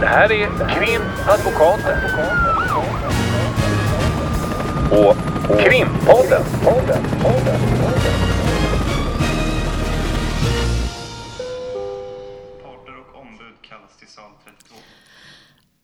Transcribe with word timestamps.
Det 0.00 0.06
här 0.06 0.32
är 0.32 0.48
Krimadvokaten. 0.74 1.98
Och 4.90 5.16
Krimpodden. 5.60 6.42
Parter 12.62 12.98
och 12.98 13.20
ombud 13.20 13.54
kallas 13.62 13.96
till 13.98 14.08
sal 14.08 14.30
32. 14.44 14.74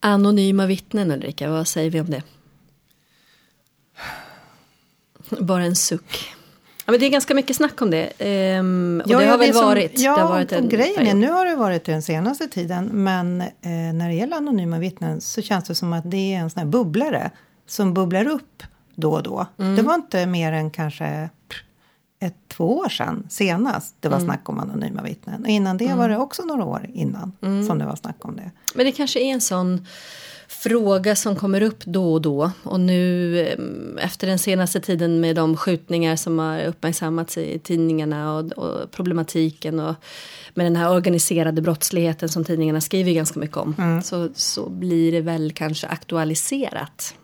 Anonyma 0.00 0.66
vittnen 0.66 1.10
Ulrika, 1.10 1.50
vad 1.50 1.68
säger 1.68 1.90
vi 1.90 2.00
om 2.00 2.10
det? 2.10 2.22
Bara 5.40 5.64
en 5.64 5.76
suck. 5.76 6.34
Ja, 6.90 6.92
men 6.92 7.00
det 7.00 7.06
är 7.06 7.10
ganska 7.10 7.34
mycket 7.34 7.56
snack 7.56 7.82
om 7.82 7.90
det. 7.90 8.12
Ehm, 8.18 9.02
och 9.04 9.10
Ja, 9.10 9.18
det 9.18 9.24
ja, 9.24 9.30
har 9.30 9.38
väl 9.38 9.54
som- 9.54 9.64
varit. 9.64 9.98
Ja, 9.98 10.14
det 10.16 10.20
har 10.22 10.28
varit 10.28 10.52
en 10.52 10.68
grejen 10.68 10.92
är, 10.92 10.96
period. 10.96 11.16
nu 11.16 11.30
har 11.30 11.46
det 11.46 11.54
varit 11.56 11.84
den 11.84 12.02
senaste 12.02 12.46
tiden. 12.48 12.84
Men 12.92 13.40
eh, 13.40 13.48
när 13.94 14.08
det 14.08 14.14
gäller 14.14 14.36
anonyma 14.36 14.78
vittnen 14.78 15.20
så 15.20 15.42
känns 15.42 15.64
det 15.64 15.74
som 15.74 15.92
att 15.92 16.10
det 16.10 16.34
är 16.34 16.38
en 16.38 16.50
sån 16.50 16.60
här 16.60 16.66
bubblare 16.66 17.30
som 17.66 17.94
bubblar 17.94 18.26
upp 18.28 18.62
då 18.94 19.12
och 19.12 19.22
då. 19.22 19.46
Mm. 19.58 19.76
Det 19.76 19.82
var 19.82 19.94
inte 19.94 20.26
mer 20.26 20.52
än 20.52 20.70
kanske 20.70 21.28
ett, 22.20 22.34
två 22.48 22.78
år 22.78 22.88
sedan 22.88 23.26
senast 23.28 23.94
det 24.00 24.08
var 24.08 24.16
Mm. 24.16 24.26
snack 24.28 24.48
om 24.48 24.58
anonyma 24.58 25.02
vittnen. 25.02 25.42
Och 25.42 25.48
innan 25.48 25.76
det 25.76 25.94
var 25.94 26.08
det 26.08 26.16
också 26.16 26.42
några 26.42 26.64
år 26.64 26.86
innan 26.94 27.32
Mm. 27.42 27.66
som 27.66 27.78
det 27.78 27.84
var 27.86 27.96
snack 27.96 28.24
om 28.24 28.36
det. 28.36 28.50
Men 28.74 28.86
det 28.86 28.92
kanske 28.92 29.20
är 29.20 29.32
en 29.32 29.40
sån 29.40 29.86
fråga 30.50 31.16
som 31.16 31.36
kommer 31.36 31.60
upp 31.60 31.84
då 31.84 32.12
och 32.12 32.22
då. 32.22 32.50
Och 32.62 32.80
nu 32.80 33.40
em, 33.48 33.98
efter 33.98 34.26
den 34.26 34.38
senaste 34.38 34.80
tiden 34.80 35.20
med 35.20 35.36
de 35.36 35.56
skjutningar 35.56 36.16
som 36.16 36.38
har 36.38 36.64
uppmärksammats 36.64 37.38
i 37.38 37.58
tidningarna 37.58 38.34
och, 38.34 38.52
och 38.52 38.90
problematiken 38.90 39.80
och 39.80 39.94
med 40.54 40.66
den 40.66 40.76
här 40.76 40.92
organiserade 40.92 41.62
brottsligheten 41.62 42.28
som 42.28 42.44
tidningarna 42.44 42.80
skriver 42.80 43.12
ganska 43.12 43.40
mycket 43.40 43.56
om. 43.56 43.74
Mm. 43.78 44.02
Så, 44.02 44.28
så 44.34 44.70
blir 44.70 45.12
det 45.12 45.20
väl 45.20 45.52
kanske 45.52 45.86
aktualiserat. 45.86 47.14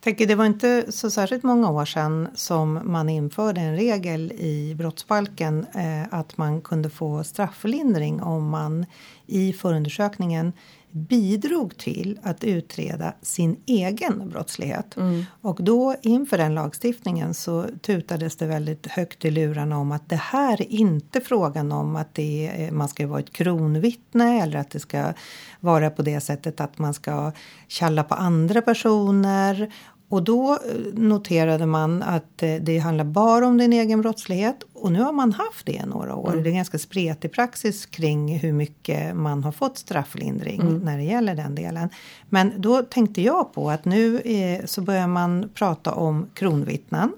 tänker, 0.00 0.26
det 0.26 0.34
var 0.34 0.44
inte 0.44 0.84
så 0.88 1.10
särskilt 1.10 1.42
många 1.42 1.70
år 1.70 1.84
sedan 1.84 2.28
som 2.34 2.80
man 2.84 3.08
införde 3.08 3.60
en 3.60 3.76
regel 3.76 4.32
i 4.32 4.74
brottsbalken 4.78 5.66
eh, 5.74 6.18
att 6.18 6.36
man 6.36 6.60
kunde 6.60 6.90
få 6.90 7.24
strafflindring 7.24 8.22
om 8.22 8.48
man 8.48 8.86
i 9.26 9.52
förundersökningen 9.52 10.52
bidrog 10.90 11.76
till 11.76 12.18
att 12.22 12.44
utreda 12.44 13.14
sin 13.22 13.56
egen 13.66 14.28
brottslighet. 14.28 14.96
Och 15.40 15.58
då 15.62 15.96
inför 16.02 16.38
den 16.38 16.54
lagstiftningen 16.54 17.34
så 17.34 17.66
tutades 17.82 18.36
det 18.36 18.46
väldigt 18.46 18.86
högt 18.86 19.24
i 19.24 19.30
lurarna 19.30 19.78
om 19.78 19.92
att 19.92 20.08
det 20.08 20.16
här 20.16 20.62
är 20.62 20.72
inte 20.72 21.20
frågan 21.20 21.72
om 21.72 21.96
att 21.96 22.14
det 22.14 22.50
är, 22.54 22.70
man 22.70 22.88
ska 22.88 23.06
vara 23.06 23.20
ett 23.20 23.32
kronvittne 23.32 24.42
eller 24.42 24.58
att 24.58 24.70
det 24.70 24.80
ska 24.80 25.12
vara 25.60 25.90
på 25.90 26.02
det 26.02 26.20
sättet 26.20 26.60
att 26.60 26.78
man 26.78 26.94
ska 26.94 27.32
kalla 27.68 28.04
på 28.04 28.14
andra 28.14 28.62
personer 28.62 29.72
och 30.10 30.22
då 30.22 30.52
eh, 30.52 30.58
noterade 30.94 31.66
man 31.66 32.02
att 32.02 32.42
eh, 32.42 32.54
det 32.54 32.78
handlar 32.78 33.04
bara 33.04 33.46
om 33.46 33.58
din 33.58 33.72
egen 33.72 34.00
brottslighet. 34.00 34.56
Och 34.72 34.92
nu 34.92 35.02
har 35.02 35.12
man 35.12 35.32
haft 35.32 35.66
det 35.66 35.72
i 35.72 35.86
några 35.86 36.14
år. 36.14 36.40
Det 36.44 36.50
är 36.50 36.54
ganska 36.54 36.78
spretig 36.78 37.32
praxis 37.32 37.86
kring 37.86 38.38
hur 38.38 38.52
mycket 38.52 39.16
man 39.16 39.44
har 39.44 39.52
fått 39.52 39.78
strafflindring 39.78 40.80
när 40.84 40.96
det 40.96 41.04
gäller 41.04 41.34
den 41.34 41.54
delen. 41.54 41.88
Men 42.28 42.52
då 42.56 42.82
tänkte 42.82 43.22
jag 43.22 43.52
på 43.52 43.70
att 43.70 43.84
nu 43.84 44.20
eh, 44.20 44.64
så 44.64 44.82
börjar 44.82 45.06
man 45.06 45.50
prata 45.54 45.92
om 45.92 46.26
kronvittnen. 46.34 47.12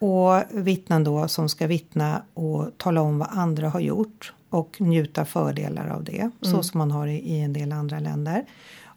Och 0.00 0.42
vittnen 0.50 1.04
då 1.04 1.28
som 1.28 1.48
ska 1.48 1.66
vittna 1.66 2.22
och 2.34 2.70
tala 2.76 3.00
om 3.00 3.18
vad 3.18 3.28
andra 3.30 3.68
har 3.68 3.80
gjort 3.80 4.32
och 4.50 4.80
njuta 4.80 5.24
fördelar 5.24 5.88
av 5.88 6.04
det, 6.04 6.30
så 6.40 6.62
som 6.62 6.78
man 6.78 6.90
har 6.90 7.06
i, 7.06 7.16
i 7.16 7.40
en 7.40 7.52
del 7.52 7.72
andra 7.72 7.98
länder. 7.98 8.44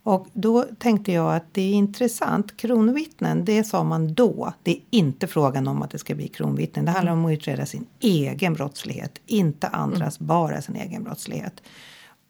Och 0.03 0.27
då 0.33 0.65
tänkte 0.79 1.11
jag 1.11 1.35
att 1.35 1.53
det 1.53 1.61
är 1.61 1.73
intressant. 1.73 2.57
Kronvittnen, 2.57 3.45
det 3.45 3.63
sa 3.63 3.83
man 3.83 4.13
då. 4.13 4.53
Det 4.63 4.71
är 4.71 4.79
inte 4.89 5.27
frågan 5.27 5.67
om 5.67 5.81
att 5.81 5.91
det 5.91 5.97
ska 5.97 6.15
bli 6.15 6.27
kronvittnen. 6.27 6.85
Det 6.85 6.91
handlar 6.91 7.13
om 7.13 7.25
att 7.25 7.31
utreda 7.31 7.65
sin 7.65 7.85
egen 7.99 8.53
brottslighet, 8.53 9.21
inte 9.25 9.67
andras, 9.67 10.19
bara 10.19 10.61
sin 10.61 10.75
egen 10.75 11.03
brottslighet. 11.03 11.61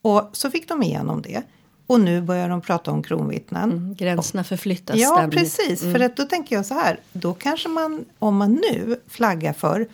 Och 0.01 0.29
så 0.33 0.51
fick 0.51 0.69
de 0.69 0.83
igenom 0.83 1.21
det. 1.21 1.43
Och 1.87 1.99
nu 1.99 2.21
börjar 2.21 2.49
de 2.49 2.61
prata 2.61 2.91
om 2.91 3.03
kronvittnen. 3.03 3.71
Mm, 3.71 3.95
gränserna 3.95 4.43
förflyttas. 4.43 4.95
Ja, 4.95 5.15
ständigt. 5.15 5.39
precis. 5.39 5.81
För 5.81 5.99
att 5.99 6.17
då 6.17 6.23
tänker 6.23 6.55
jag 6.55 6.65
så 6.65 6.73
här. 6.73 6.99
Då 7.13 7.33
kanske 7.33 7.69
man, 7.69 8.05
om 8.19 8.37
man 8.37 8.53
nu 8.53 8.99
flaggar 9.07 9.53
för 9.53 9.87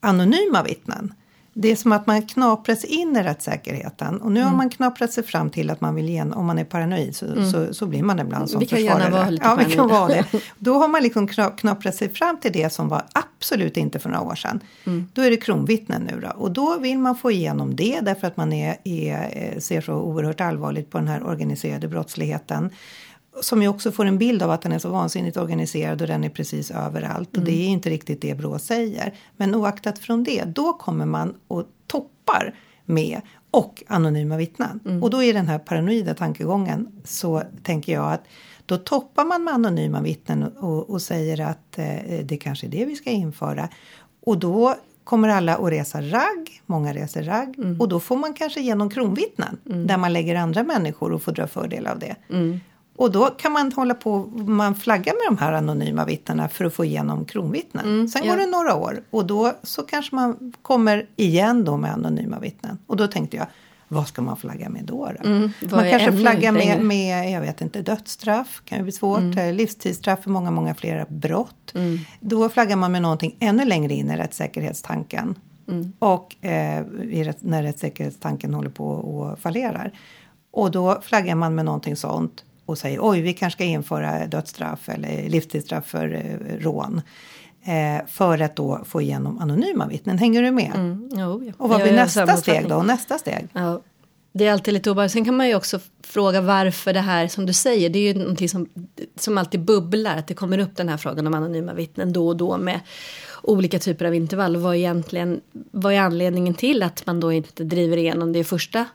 anonyma 0.00 0.62
vittnen. 0.62 1.14
Det 1.60 1.68
är 1.72 1.76
som 1.76 1.92
att 1.92 2.06
man 2.06 2.22
knaprar 2.22 2.74
sig 2.74 2.90
in 2.90 3.16
i 3.16 3.22
rättssäkerheten. 3.22 4.20
Och 4.20 4.32
nu 4.32 4.40
Mm. 4.40 4.50
har 4.50 4.56
man 4.56 4.70
knaprat 4.70 5.12
sig 5.12 5.24
fram 5.24 5.50
till 5.50 5.70
att 5.70 5.80
man 5.80 5.94
vill 5.94 6.08
igen, 6.08 6.32
om 6.32 6.46
man 6.46 6.58
är 6.58 6.64
paranoid 6.64 7.16
så, 7.16 7.26
så, 7.52 7.74
så 7.74 7.86
blir 7.86 8.02
man 8.02 8.18
ibland 8.18 8.50
som 8.50 8.56
Mm. 8.56 8.60
Vi 8.60 8.66
kan 8.66 8.84
gärna 8.84 8.94
försvarare. 9.00 9.20
vara 9.20 9.30
lite 9.30 9.44
ja, 9.46 9.58
vi 9.68 9.74
kan 9.74 9.88
vara 9.88 10.08
det. 10.08 10.24
Då 10.58 10.74
har 10.78 10.88
man 10.88 11.02
liksom 11.02 11.28
kna- 11.28 11.56
knaprat 11.56 11.94
sig 11.94 12.08
fram 12.14 12.36
till 12.40 12.52
det 12.52 12.72
som 12.72 12.88
var 12.88 13.02
absolut 13.12 13.76
inte 13.76 13.98
för 13.98 14.08
några 14.10 14.24
år 14.24 14.34
sedan. 14.34 14.60
Mm. 14.86 15.06
Då 15.12 15.22
är 15.22 15.30
det 15.30 15.36
kronvittnen 15.36 16.02
nu 16.02 16.20
då. 16.20 16.28
Och 16.42 16.50
då 16.50 16.78
vill 16.78 16.98
man 16.98 17.16
få 17.16 17.30
igenom 17.30 17.76
det 17.76 18.00
därför 18.02 18.26
att 18.26 18.36
man 18.36 18.52
är, 18.52 18.76
är, 18.84 19.60
ser 19.60 19.80
så 19.80 19.92
oerhört 19.94 20.40
allvarligt 20.40 20.90
på 20.90 20.98
den 20.98 21.08
här 21.08 21.22
organiserade 21.26 21.88
brottsligheten 21.88 22.70
som 23.42 23.62
ju 23.62 23.68
också 23.68 23.92
får 23.92 24.04
en 24.06 24.18
bild 24.18 24.42
av 24.42 24.50
att 24.50 24.62
den 24.62 24.72
är 24.72 24.78
så 24.78 24.88
vansinnigt 24.90 25.36
organiserad 25.36 26.02
och 26.02 26.08
den 26.08 26.24
är 26.24 26.28
precis 26.30 26.70
överallt. 26.70 27.36
Och 27.36 27.42
det 27.42 27.64
är 27.64 27.68
inte 27.68 27.90
riktigt 27.90 28.20
det 28.20 28.34
Brå 28.34 28.58
säger. 28.58 29.14
Men 29.36 29.54
oaktat 29.54 29.98
från 29.98 30.24
det, 30.24 30.44
då 30.44 30.72
kommer 30.72 31.06
man 31.06 31.34
och 31.48 31.64
toppar 31.86 32.54
med 32.84 33.20
och 33.50 33.82
anonyma 33.86 34.36
vittnen. 34.36 34.80
Och 35.02 35.10
då 35.10 35.22
är 35.22 35.34
den 35.34 35.48
här 35.48 35.58
paranoida 35.58 36.14
tankegången 36.14 36.88
så 37.04 37.42
tänker 37.62 37.92
jag 37.92 38.12
att 38.12 38.24
då 38.66 38.76
toppar 38.76 39.24
man 39.24 39.44
med 39.44 39.54
anonyma 39.54 40.00
vittnen 40.00 40.42
och, 40.42 40.90
och 40.90 41.02
säger 41.02 41.40
att 41.40 41.78
eh, 41.78 42.18
det 42.24 42.36
kanske 42.36 42.66
är 42.66 42.70
det 42.70 42.84
vi 42.84 42.96
ska 42.96 43.10
införa. 43.10 43.68
Och 44.24 44.38
då 44.38 44.74
kommer 45.04 45.28
alla 45.28 45.56
att 45.56 45.70
resa 45.72 46.00
ragg, 46.02 46.62
många 46.66 46.94
reser 46.94 47.22
ragg 47.22 47.54
och 47.80 47.88
då 47.88 48.00
får 48.00 48.16
man 48.16 48.34
kanske 48.34 48.60
igenom 48.60 48.90
kronvittnen 48.90 49.58
där 49.86 49.96
man 49.96 50.12
lägger 50.12 50.34
andra 50.34 50.62
människor 50.62 51.12
och 51.12 51.22
får 51.22 51.32
dra 51.32 51.46
fördel 51.46 51.86
av 51.86 51.98
det. 51.98 52.16
Och 52.98 53.12
då 53.12 53.26
kan 53.26 53.52
man 53.52 53.72
hålla 53.72 53.94
på, 53.94 54.18
man 54.36 54.74
flaggar 54.74 55.14
med 55.14 55.36
de 55.36 55.44
här 55.44 55.52
anonyma 55.52 56.04
vittnena 56.04 56.48
för 56.48 56.64
att 56.64 56.74
få 56.74 56.84
igenom 56.84 57.24
kronvittnen. 57.24 58.08
Sen 58.08 58.22
ja. 58.24 58.30
går 58.30 58.38
det 58.38 58.46
några 58.46 58.74
år 58.74 59.02
och 59.10 59.26
då 59.26 59.52
så 59.62 59.82
kanske 59.82 60.14
man 60.14 60.52
kommer 60.62 61.06
igen 61.16 61.64
då 61.64 61.76
med 61.76 61.92
anonyma 61.92 62.38
vittnen. 62.38 62.78
Och 62.86 62.96
då 62.96 63.06
tänkte 63.06 63.36
jag, 63.36 63.46
vad 63.88 64.08
ska 64.08 64.22
man 64.22 64.36
flagga 64.36 64.68
med 64.68 64.84
då? 64.84 65.12
då? 65.20 65.28
Mm, 65.28 65.50
man 65.70 65.90
kanske 65.90 66.12
flaggar 66.12 66.52
med, 66.52 66.84
med, 66.84 67.30
jag 67.30 67.40
vet 67.40 67.60
inte, 67.60 67.82
dödsstraff 67.82 68.62
kan 68.64 68.78
ju 68.78 68.84
bli 68.84 68.92
svårt. 68.92 69.18
Mm. 69.18 69.38
eh, 69.38 69.52
Livstidsstraff 69.52 70.22
för 70.22 70.30
många, 70.30 70.50
många 70.50 70.74
flera 70.74 71.06
brott. 71.08 71.74
Då 72.20 72.48
flaggar 72.48 72.76
man 72.76 72.92
med 72.92 73.02
någonting 73.02 73.36
ännu 73.40 73.64
längre 73.64 73.94
in 73.94 74.10
i 74.10 74.16
rättssäkerhetstanken. 74.16 75.34
Mm. 75.68 75.92
Och 75.98 76.44
eh, 76.44 76.80
i 77.02 77.32
när 77.40 77.62
rättssäkerhetstanken 77.62 78.54
håller 78.54 78.70
på 78.70 78.88
och 78.88 79.38
fallerar. 79.38 79.92
Och 80.50 80.70
då 80.70 81.00
flaggar 81.02 81.34
man 81.34 81.54
med 81.54 81.64
någonting 81.64 81.96
sånt 81.96 82.44
och 82.68 82.78
säger 82.78 82.98
oj, 83.02 83.20
vi 83.20 83.32
kanske 83.32 83.56
ska 83.56 83.64
införa 83.64 84.26
dödsstraff 84.26 84.88
eller 84.88 85.28
livstidsstraff 85.28 85.86
för 85.86 86.14
eh, 86.14 86.56
rån. 86.58 87.02
Eh, 87.64 88.06
för 88.06 88.42
att 88.42 88.56
då 88.56 88.80
få 88.84 89.02
igenom 89.02 89.38
anonyma 89.38 89.86
vittnen. 89.86 90.18
Hänger 90.18 90.42
du 90.42 90.50
med? 90.50 90.72
Mm, 90.74 91.08
jo, 91.12 91.42
ja. 91.44 91.52
Och 91.56 91.68
vad 91.68 91.82
blir 91.82 91.92
nästa 91.92 92.36
steg 92.36 92.68
då? 92.68 92.82
Nästa 92.82 93.18
steg? 93.18 93.48
Ja, 93.52 93.82
det 94.32 94.46
är 94.46 94.52
alltid 94.52 94.74
lite 94.74 94.90
obehagligt. 94.90 95.12
Sen 95.12 95.24
kan 95.24 95.36
man 95.36 95.48
ju 95.48 95.54
också 95.54 95.80
fråga 96.02 96.40
varför 96.40 96.92
det 96.92 97.00
här 97.00 97.28
som 97.28 97.46
du 97.46 97.52
säger. 97.52 97.90
Det 97.90 97.98
är 97.98 98.12
ju 98.12 98.18
någonting 98.18 98.48
som, 98.48 98.68
som 99.16 99.38
alltid 99.38 99.64
bubblar. 99.64 100.16
Att 100.16 100.26
det 100.26 100.34
kommer 100.34 100.58
upp 100.58 100.76
den 100.76 100.88
här 100.88 100.96
frågan 100.96 101.26
om 101.26 101.34
anonyma 101.34 101.74
vittnen 101.74 102.12
då 102.12 102.28
och 102.28 102.36
då 102.36 102.56
med 102.56 102.80
olika 103.42 103.78
typer 103.78 104.04
av 104.04 104.14
intervall. 104.14 104.56
Och 104.56 104.62
vad, 104.62 104.74
är 104.74 104.78
egentligen, 104.78 105.40
vad 105.70 105.92
är 105.92 106.00
anledningen 106.00 106.54
till 106.54 106.82
att 106.82 107.06
man 107.06 107.20
då 107.20 107.32
inte 107.32 107.64
driver 107.64 107.96
igenom 107.96 108.32
det 108.32 108.44
första? 108.44 108.86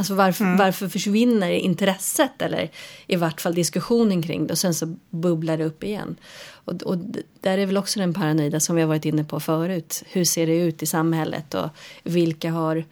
Alltså 0.00 0.14
varför, 0.14 0.58
varför 0.58 0.88
försvinner 0.88 1.50
intresset 1.50 2.42
eller 2.42 2.70
i 3.06 3.16
vart 3.16 3.40
fall 3.40 3.54
diskussionen 3.54 4.22
kring 4.22 4.46
det 4.46 4.52
och 4.52 4.58
sen 4.58 4.74
så 4.74 4.96
bubblar 5.10 5.58
det 5.58 5.64
upp 5.64 5.84
igen. 5.84 6.16
Och, 6.64 6.82
och 6.82 6.98
där 7.40 7.58
är 7.58 7.66
väl 7.66 7.76
också 7.76 8.00
den 8.00 8.14
paranoida 8.14 8.60
som 8.60 8.76
vi 8.76 8.82
har 8.82 8.88
varit 8.88 9.04
inne 9.04 9.24
på 9.24 9.40
förut. 9.40 10.02
Hur 10.06 10.24
ser 10.24 10.46
det 10.46 10.56
ut 10.56 10.82
i 10.82 10.86
samhället 10.86 11.54
och 11.54 11.68
vilka 12.02 12.50
har 12.50 12.84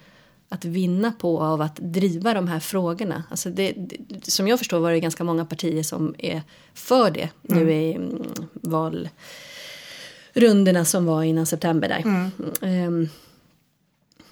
att 0.49 0.65
vinna 0.65 1.13
på 1.13 1.41
av 1.41 1.61
att 1.61 1.77
driva 1.77 2.35
de 2.35 2.49
här 2.49 2.61
frågorna. 2.61 3.25
Alltså 3.31 3.51
det, 3.51 3.73
det, 3.77 4.31
som 4.31 4.49
jag 4.49 4.59
förstår 4.59 4.81
var 4.81 4.93
det 4.93 5.01
ganska 5.01 5.25
många 5.25 5.45
partier 5.45 5.83
som 5.83 6.15
är 6.19 6.43
för 6.75 7.11
det 7.11 7.29
nu 7.43 7.73
i 7.73 7.95
mm, 7.95 8.23
valrundorna 8.53 10.85
som 10.85 11.07
var 11.07 11.23
innan 11.23 11.47
september 11.47 11.89
där. 11.89 12.31
Ehm, 12.63 13.09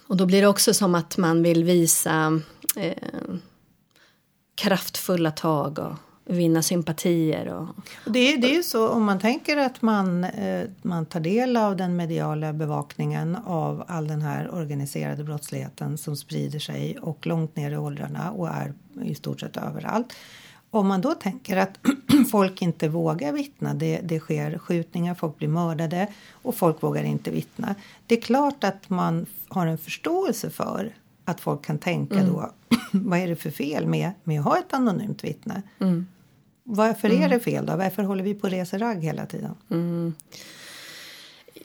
och 0.08 0.17
då 0.17 0.26
blir 0.26 0.40
det 0.40 0.49
också 0.49 0.75
som 0.75 0.94
att 0.94 1.17
man 1.17 1.43
vill 1.43 1.64
visa 1.64 2.40
eh, 2.76 2.93
kraftfulla 4.55 5.31
tag 5.31 5.78
och 5.78 5.94
vinna 6.25 6.62
sympatier. 6.62 7.46
Och, 7.49 7.69
Och 8.06 8.12
Det, 8.12 8.19
är- 8.32 8.38
det 8.38 8.50
är 8.50 8.55
ju 8.55 8.62
så 8.62 8.88
om 8.88 9.05
man 9.05 9.20
tänker 9.20 9.56
att 9.56 9.82
man, 9.82 10.25
eh, 10.25 10.69
man 10.82 11.06
tar 11.06 11.20
del 11.20 11.56
av 11.56 11.76
den 11.76 11.96
mediala 11.96 12.52
bevakningen 12.52 13.37
av 13.46 13.84
all 13.88 14.08
den 14.08 14.23
här 14.23 14.50
organiserade 14.55 15.25
brottsligheten 15.25 15.99
som 15.99 16.17
sprider 16.17 16.58
sig 16.58 16.99
och 16.99 17.26
långt 17.26 17.56
ner 17.56 17.70
i 17.70 17.76
åldrarna 17.76 18.31
och 18.31 18.49
är 18.49 18.75
i 19.05 19.14
stort 19.14 19.40
sett 19.40 19.56
överallt. 19.56 20.12
Om 20.70 20.87
man 20.87 21.00
då 21.00 21.14
tänker 21.14 21.56
att 21.56 21.78
folk 22.31 22.62
inte 22.62 22.88
vågar 22.88 23.32
vittna, 23.32 23.75
det, 23.75 24.00
det 24.05 24.20
sker 24.20 24.58
skjutningar, 24.58 25.14
folk 25.14 25.38
blir 25.38 25.49
mördade 25.49 26.08
och 26.43 26.55
folk 26.55 26.82
vågar 26.82 27.02
inte 27.05 27.31
vittna. 27.31 27.75
Det 28.06 28.17
är 28.17 28.20
klart 28.20 28.64
att 28.64 28.90
man 28.90 29.26
har 29.49 29.67
en 29.67 29.78
förståelse 29.78 30.50
för 30.50 30.94
att 31.28 31.40
folk 31.40 31.64
kan 31.64 31.78
tänka 31.78 32.23
då, 32.25 32.50
vad 32.93 33.19
är 33.19 33.28
det 33.28 33.37
för 33.37 33.50
fel 33.50 33.87
med, 33.87 34.11
med 34.25 34.40
att 34.40 34.44
ha 34.44 34.58
ett 34.58 34.73
anonymt 34.75 35.25
vittne? 35.25 35.62
Varför 36.64 37.12
är 37.23 37.28
det 37.28 37.40
fel 37.40 37.67
då? 37.67 37.76
Varför 37.76 38.02
håller 38.02 38.25
vi 38.25 38.34
på 38.34 38.46
och 38.46 38.50
reser 38.50 38.78
ragg 38.78 39.05
hela 39.05 39.26
tiden? 39.26 39.55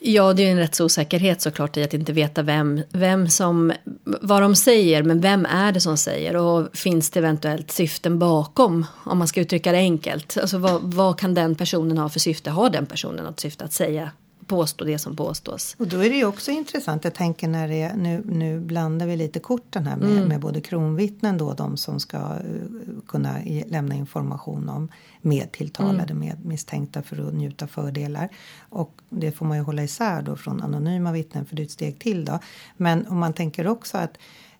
Ja, 0.04 0.32
det 0.32 0.42
är 0.42 0.44
ju 0.44 0.50
en 0.50 0.58
rättsosäkerhet 0.58 1.40
såklart 1.40 1.76
i 1.76 1.82
att 1.82 1.94
inte 1.94 2.12
veta 2.12 2.42
vem, 2.42 2.82
vem 2.90 3.28
som, 3.28 3.72
vad 4.04 4.42
de 4.42 4.54
säger, 4.54 5.02
men 5.02 5.20
vem 5.20 5.46
är 5.46 5.72
det 5.72 5.80
som 5.80 5.96
säger 5.96 6.36
och 6.36 6.76
finns 6.76 7.10
det 7.10 7.20
eventuellt 7.20 7.70
syften 7.70 8.18
bakom, 8.18 8.86
om 9.04 9.18
man 9.18 9.28
ska 9.28 9.40
uttrycka 9.40 9.72
det 9.72 9.78
enkelt. 9.78 10.38
Alltså 10.40 10.58
vad, 10.58 10.94
vad 10.94 11.18
kan 11.18 11.34
den 11.34 11.54
personen 11.54 11.98
ha 11.98 12.08
för 12.08 12.20
syfte? 12.20 12.50
Har 12.50 12.70
den 12.70 12.86
personen 12.86 13.24
något 13.24 13.40
syfte 13.40 13.64
att 13.64 13.72
säga, 13.72 14.10
påstå 14.52 14.84
det 14.84 14.98
som 14.98 15.16
påstås? 15.16 15.76
Och 15.78 15.88
då 15.88 15.98
är 15.98 16.10
det 16.10 16.16
ju 16.16 16.24
också 16.24 16.50
intressant, 16.50 17.04
jag 17.04 17.14
tänker 17.14 17.48
när 17.48 17.68
det 17.68 17.82
är, 17.82 17.96
nu, 17.96 18.22
nu 18.28 18.60
blandar 18.60 19.06
vi 19.06 19.16
lite 19.16 19.40
korten 19.40 19.86
här 19.86 19.96
med, 19.96 20.28
med 20.28 20.40
både 20.40 20.60
kronvittnen 20.60 21.38
då, 21.38 21.52
de 21.52 21.76
som 21.76 22.00
ska 22.00 22.16
eh, 22.16 23.00
kunna 23.06 23.44
ge, 23.44 23.64
lämna 23.66 23.94
information 23.94 24.68
om 24.68 24.88
medtilltalade 25.20 26.14
med 26.14 26.44
misstänkta 26.44 27.02
för 27.02 27.28
att 27.28 27.34
njuta 27.34 27.66
fördelar. 27.66 28.28
Och 28.68 28.92
det 29.10 29.32
får 29.32 29.46
man 29.46 29.56
ju 29.56 29.62
hålla 29.62 29.82
isär 29.82 30.22
då 30.22 30.36
från 30.36 30.62
anonyma 30.62 31.12
vittnen 31.12 31.46
för 31.46 31.56
det 31.56 31.62
är 31.62 31.64
ett 31.64 31.70
steg 31.70 31.98
till 31.98 32.24
då. 32.24 32.38
Men 32.76 33.06
om 33.06 33.18
man 33.18 33.32
tänker 33.32 33.66
också 33.66 33.98
att 33.98 34.18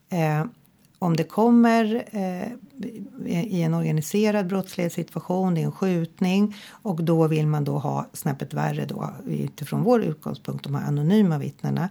eh, 0.08 0.44
om 1.02 1.16
det 1.16 1.25
kommer 1.25 2.04
eh, 2.10 2.49
i 3.26 3.62
en 3.62 3.75
organiserad 3.75 4.46
brottslighetssituation, 4.46 5.54
det 5.54 5.60
är 5.60 5.64
en 5.64 5.72
skjutning 5.72 6.56
och 6.69 7.04
då 7.04 7.26
vill 7.26 7.46
man 7.46 7.64
då 7.64 7.78
ha 7.78 8.06
snäppet 8.12 8.54
värre 8.54 8.84
då 8.84 9.10
utifrån 9.26 9.82
vår 9.82 10.02
utgångspunkt, 10.02 10.64
de 10.64 10.75
här 10.75 10.87
anonyma 10.87 11.38
vittnena. 11.38 11.88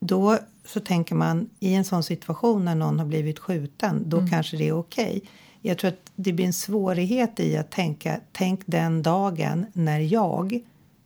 Då 0.00 0.38
så 0.64 0.80
tänker 0.80 1.14
man 1.14 1.50
i 1.60 1.74
en 1.74 1.84
sån 1.84 2.02
situation 2.02 2.64
när 2.64 2.74
någon 2.74 2.98
har 2.98 3.06
blivit 3.06 3.38
skjuten, 3.38 4.02
då 4.06 4.26
kanske 4.30 4.56
det 4.56 4.68
är 4.68 4.72
okej. 4.72 5.22
Jag 5.60 5.78
tror 5.78 5.88
att 5.88 6.12
det 6.16 6.32
blir 6.32 6.46
en 6.46 6.52
svårighet 6.52 7.40
i 7.40 7.56
att 7.56 7.70
tänka, 7.70 8.20
tänk 8.32 8.60
den 8.66 9.02
dagen 9.02 9.66
när 9.72 10.00
jag 10.00 10.60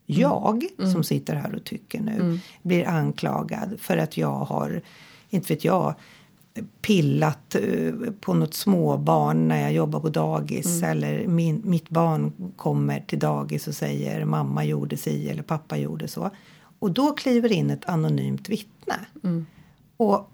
jag 0.07 0.65
som 0.93 1.05
sitter 1.05 1.35
här 1.35 1.55
och 1.55 1.65
tycker 1.65 2.01
nu 2.01 2.41
blir 2.63 2.89
anklagad 2.89 3.77
för 3.81 3.97
att 3.97 4.17
jag 4.17 4.39
har, 4.39 4.83
inte 5.31 5.55
vet 5.55 5.65
jag, 5.65 5.95
pillat 6.83 7.55
eh, 7.55 7.93
på 8.21 8.35
något 8.35 8.55
småbarn 8.55 9.49
när 9.49 9.63
jag 9.63 9.73
jobbar 9.73 10.01
på 10.01 10.09
dagis 10.09 10.83
eller 10.83 11.27
min, 11.27 11.63
mitt 11.65 11.89
barn 11.89 12.33
kommer 12.57 13.01
till 13.01 13.19
dagis 13.19 13.69
och 13.69 13.75
säger 13.75 14.25
mamma 14.25 14.65
gjorde 14.65 14.97
si 14.97 15.29
eller 15.29 15.43
pappa 15.43 15.77
gjorde 15.77 16.09
så. 16.09 16.31
Och 16.79 16.91
då 16.91 17.13
kliver 17.13 17.53
in 17.53 17.71
ett 17.71 17.89
anonymt 17.89 18.49
vittne. 18.49 18.95
Och, 19.97 20.31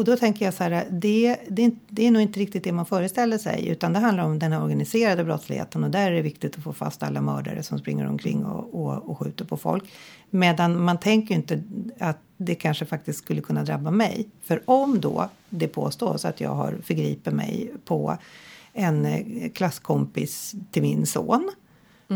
och 0.00 0.06
då 0.06 0.16
tänker 0.16 0.44
jag 0.44 0.54
så 0.54 0.64
här, 0.64 0.86
det, 0.90 1.36
det, 1.48 1.64
är 1.64 1.72
det 1.88 2.06
är 2.06 2.10
nog 2.10 2.22
inte 2.22 2.40
riktigt 2.40 2.64
det 2.64 2.72
man 2.72 2.86
föreställer 2.86 3.38
sig 3.38 3.68
utan 3.68 3.92
det 3.92 3.98
handlar 3.98 4.24
om 4.24 4.38
den 4.38 4.52
här 4.52 4.62
organiserade 4.62 5.24
brottsligheten 5.24 5.84
och 5.84 5.90
där 5.90 6.10
är 6.10 6.14
det 6.14 6.22
viktigt 6.22 6.58
att 6.58 6.64
få 6.64 6.72
fast 6.72 7.02
alla 7.02 7.20
mördare 7.20 7.62
som 7.62 7.78
springer 7.78 8.06
omkring 8.06 8.44
och, 8.44 8.74
och, 8.74 9.10
och 9.10 9.18
skjuter 9.18 9.44
på 9.44 9.56
folk. 9.56 9.84
Medan 10.30 10.84
man 10.84 10.98
tänker 10.98 11.34
ju 11.34 11.40
inte 11.40 11.62
att 11.98 12.18
det 12.36 12.54
kanske 12.54 12.86
faktiskt 12.86 13.18
skulle 13.18 13.40
kunna 13.40 13.64
drabba 13.64 13.90
mig. 13.90 14.28
För 14.42 14.62
om 14.64 15.00
då 15.00 15.28
det 15.48 15.68
påstås 15.68 16.24
att 16.24 16.40
jag 16.40 16.54
har 16.54 16.78
förgripit 16.82 17.34
mig 17.34 17.72
på 17.84 18.16
en 18.72 19.06
eh, 19.06 19.50
klasskompis 19.50 20.54
till 20.70 20.82
min 20.82 21.06
son 21.06 21.50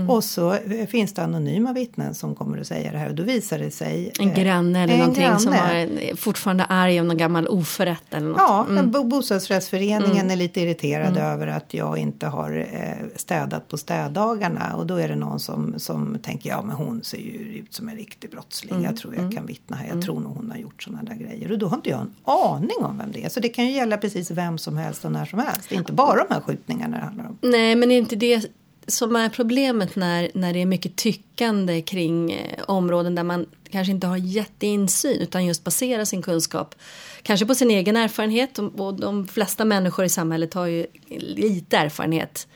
och 0.08 0.24
så 0.24 0.52
eh, 0.54 0.86
finns 0.86 1.14
det 1.14 1.22
anonyma 1.22 1.72
vittnen 1.72 2.14
som 2.14 2.34
kommer 2.34 2.58
att 2.58 2.66
säga 2.66 2.92
det 2.92 2.98
här 2.98 3.08
och 3.08 3.14
då 3.14 3.22
visar 3.22 3.58
det 3.58 3.70
sig 3.70 4.12
En 4.20 4.30
eh, 4.30 4.42
granne 4.42 4.82
eller 4.82 4.92
en 4.94 4.98
någonting 4.98 5.38
som 5.38 5.52
granne. 5.52 5.66
har, 5.66 5.74
en- 5.74 6.16
fortfarande 6.16 6.62
är 6.62 6.66
arg 6.70 7.00
av 7.00 7.06
någon 7.06 7.16
gammal 7.16 7.48
oförrätt 7.48 8.14
eller 8.14 8.26
något. 8.28 8.36
Ja, 8.38 8.66
Mm. 8.70 8.90
bo- 8.90 9.04
bostadsrättsföreningen 9.04 10.30
är 10.30 10.36
lite 10.36 10.60
irriterad 10.60 11.16
över 11.16 11.46
att 11.46 11.74
jag 11.74 11.98
inte 11.98 12.26
har 12.26 12.66
eh, 12.72 13.06
städat 13.16 13.68
på 13.68 13.76
städdagarna 13.78 14.76
och 14.76 14.86
då 14.86 14.96
är 14.96 15.08
det 15.08 15.16
någon 15.16 15.40
som, 15.40 15.74
som 15.76 16.18
tänker 16.22 16.48
ja 16.50 16.62
men 16.62 16.76
hon 16.76 17.02
ser 17.02 17.18
ju 17.18 17.32
ut 17.58 17.74
som 17.74 17.88
en 17.88 17.96
riktig 17.96 18.30
brottsling. 18.30 18.82
Jag 18.82 18.96
tror 18.96 19.14
jag 19.14 19.32
kan 19.32 19.46
vittna 19.46 19.76
här. 19.76 19.88
Jag 19.88 20.02
tror 20.02 20.20
nog 20.20 20.36
hon 20.36 20.50
har 20.50 20.58
gjort 20.58 20.82
sådana 20.82 21.02
där 21.02 21.14
grejer 21.14 21.52
och 21.52 21.58
då 21.58 21.66
har 21.68 21.76
inte 21.76 21.90
jag 21.90 22.00
en 22.00 22.14
aning 22.24 22.76
om 22.84 22.98
vem 22.98 23.12
det 23.12 23.24
är. 23.24 23.28
Så 23.28 23.40
det 23.40 23.48
kan 23.48 23.66
ju 23.66 23.72
gälla 23.72 23.96
precis 23.96 24.30
vem 24.30 24.58
som 24.58 24.76
helst 24.76 25.04
och 25.04 25.12
när 25.12 25.24
som 25.24 25.38
helst. 25.38 25.72
Inte 25.72 25.92
bara 25.92 26.24
de 26.28 26.34
här 26.34 26.40
skjutningarna 26.40 26.96
det 26.96 27.02
handlar 27.04 27.24
om. 27.24 27.38
Nej, 27.42 27.76
men 27.76 27.90
är 27.90 27.98
inte 27.98 28.16
det 28.16 28.46
som 28.86 29.16
är 29.16 29.28
problemet 29.28 29.96
när, 29.96 30.30
när 30.34 30.52
det 30.52 30.62
är 30.62 30.66
mycket 30.66 30.96
tyckande 30.96 31.82
kring 31.82 32.32
eh, 32.32 32.64
områden 32.66 33.14
där 33.14 33.22
man 33.22 33.46
kanske 33.70 33.92
inte 33.92 34.06
har 34.06 34.16
jätteinsyn 34.16 35.20
utan 35.20 35.46
just 35.46 35.64
baserar 35.64 36.04
sin 36.04 36.22
kunskap 36.22 36.74
kanske 37.22 37.46
på 37.46 37.54
sin 37.54 37.70
egen 37.70 37.96
erfarenhet 37.96 38.58
och, 38.58 38.94
de 38.94 39.26
flesta 39.26 39.64
människor 39.64 40.04
i 40.04 40.08
samhället 40.08 40.54
har 40.54 40.66
ju 40.66 40.86
lite 41.18 41.76
erfarenhet 41.76 42.48